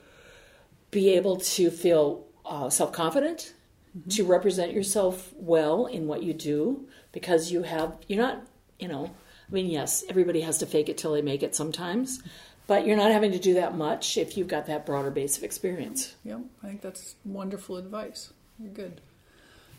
be 0.89 1.09
able 1.09 1.35
to 1.35 1.69
feel 1.69 2.25
uh, 2.45 2.69
self 2.69 2.93
confident, 2.93 3.51
mm-hmm. 3.91 4.09
to 4.11 4.23
represent 4.23 4.71
yourself 4.71 5.33
well 5.35 5.87
in 5.87 6.07
what 6.07 6.23
you 6.23 6.33
do, 6.33 6.87
because 7.11 7.51
you 7.51 7.63
have, 7.63 7.97
you're 8.07 8.23
not, 8.23 8.43
you 8.79 8.87
know, 8.87 9.11
I 9.49 9.53
mean, 9.53 9.65
yes, 9.65 10.05
everybody 10.07 10.39
has 10.39 10.59
to 10.59 10.65
fake 10.65 10.87
it 10.87 10.97
till 10.97 11.11
they 11.11 11.21
make 11.21 11.43
it 11.43 11.53
sometimes, 11.53 12.23
but 12.67 12.87
you're 12.87 12.95
not 12.95 13.11
having 13.11 13.33
to 13.33 13.39
do 13.39 13.55
that 13.55 13.75
much 13.75 14.17
if 14.17 14.37
you've 14.37 14.47
got 14.47 14.67
that 14.67 14.85
broader 14.85 15.11
base 15.11 15.37
of 15.37 15.43
experience. 15.43 16.15
Yeah, 16.23 16.39
I 16.63 16.67
think 16.67 16.79
that's 16.79 17.15
wonderful 17.25 17.75
advice. 17.75 18.31
You're 18.57 18.71
good. 18.71 19.01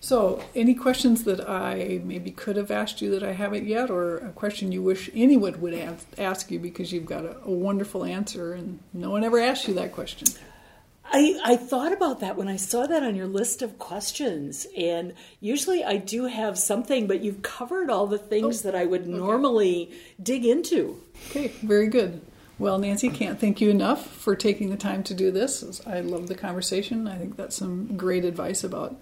So, 0.00 0.44
any 0.54 0.74
questions 0.74 1.24
that 1.24 1.48
I 1.48 2.00
maybe 2.04 2.30
could 2.30 2.56
have 2.56 2.70
asked 2.70 3.02
you 3.02 3.10
that 3.10 3.24
I 3.24 3.32
haven't 3.32 3.66
yet, 3.66 3.90
or 3.90 4.18
a 4.18 4.30
question 4.30 4.70
you 4.70 4.80
wish 4.80 5.10
anyone 5.12 5.60
would 5.60 5.98
ask 6.16 6.50
you 6.50 6.60
because 6.60 6.92
you've 6.92 7.04
got 7.04 7.24
a, 7.24 7.36
a 7.44 7.50
wonderful 7.50 8.04
answer 8.04 8.52
and 8.52 8.78
no 8.92 9.10
one 9.10 9.24
ever 9.24 9.40
asked 9.40 9.66
you 9.66 9.74
that 9.74 9.92
question? 9.92 10.28
I, 11.10 11.40
I 11.44 11.56
thought 11.56 11.92
about 11.92 12.20
that 12.20 12.36
when 12.36 12.48
I 12.48 12.56
saw 12.56 12.86
that 12.86 13.02
on 13.02 13.16
your 13.16 13.26
list 13.26 13.62
of 13.62 13.78
questions. 13.78 14.66
And 14.76 15.14
usually 15.40 15.82
I 15.82 15.96
do 15.96 16.26
have 16.26 16.58
something, 16.58 17.06
but 17.06 17.20
you've 17.20 17.42
covered 17.42 17.90
all 17.90 18.06
the 18.06 18.18
things 18.18 18.60
oh, 18.60 18.70
that 18.70 18.78
I 18.78 18.84
would 18.84 19.02
okay. 19.02 19.10
normally 19.10 19.90
dig 20.22 20.44
into. 20.44 21.00
Okay, 21.30 21.48
very 21.62 21.88
good. 21.88 22.20
Well, 22.58 22.78
Nancy, 22.78 23.08
can't 23.08 23.40
thank 23.40 23.60
you 23.60 23.70
enough 23.70 24.06
for 24.06 24.34
taking 24.36 24.70
the 24.70 24.76
time 24.76 25.02
to 25.04 25.14
do 25.14 25.30
this. 25.30 25.80
I 25.86 26.00
love 26.00 26.26
the 26.26 26.34
conversation. 26.34 27.06
I 27.06 27.16
think 27.16 27.36
that's 27.36 27.56
some 27.56 27.96
great 27.96 28.24
advice 28.24 28.64
about 28.64 28.96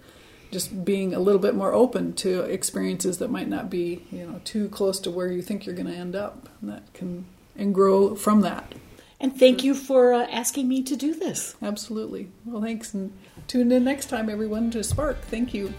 just 0.50 0.84
being 0.84 1.14
a 1.14 1.18
little 1.18 1.40
bit 1.40 1.54
more 1.54 1.72
open 1.72 2.12
to 2.14 2.40
experiences 2.42 3.18
that 3.18 3.30
might 3.30 3.48
not 3.48 3.68
be, 3.68 4.04
you 4.10 4.26
know, 4.26 4.40
too 4.44 4.68
close 4.68 5.00
to 5.00 5.10
where 5.10 5.30
you 5.30 5.42
think 5.42 5.66
you're 5.66 5.74
going 5.74 5.86
to 5.88 5.94
end 5.96 6.16
up. 6.16 6.48
And 6.60 6.70
that 6.70 6.92
can 6.94 7.26
and 7.56 7.74
grow 7.74 8.14
from 8.14 8.42
that. 8.42 8.74
And 9.18 9.36
thank 9.36 9.64
you 9.64 9.74
for 9.74 10.12
uh, 10.12 10.26
asking 10.30 10.68
me 10.68 10.82
to 10.82 10.96
do 10.96 11.14
this. 11.14 11.56
Absolutely. 11.62 12.28
Well, 12.44 12.62
thanks. 12.62 12.92
And 12.92 13.12
tune 13.46 13.72
in 13.72 13.84
next 13.84 14.06
time, 14.06 14.28
everyone, 14.28 14.70
to 14.72 14.84
Spark. 14.84 15.20
Thank 15.22 15.54
you. 15.54 15.72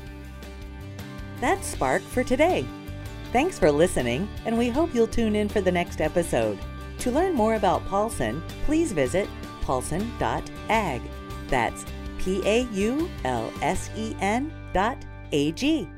That's 1.39 1.67
Spark 1.67 2.01
for 2.01 2.23
today. 2.23 2.65
Thanks 3.31 3.59
for 3.59 3.71
listening, 3.71 4.27
and 4.45 4.57
we 4.57 4.69
hope 4.69 4.95
you'll 4.95 5.05
tune 5.05 5.35
in 5.35 5.49
for 5.49 5.61
the 5.61 5.71
next 5.71 6.01
episode. 6.01 6.57
To 6.99 7.11
learn 7.11 7.33
more 7.33 7.55
about 7.55 7.85
Paulsen, 7.87 8.41
please 8.65 8.91
visit 8.91 9.29
paulsen.ag. 9.61 11.01
That's 11.47 11.85
P 12.17 12.41
A 12.45 12.61
U 12.73 13.09
L 13.23 13.51
S 13.61 13.91
E 13.95 14.15
N 14.19 14.51
dot 14.77 14.97
A 15.31 15.51
G. 15.53 15.96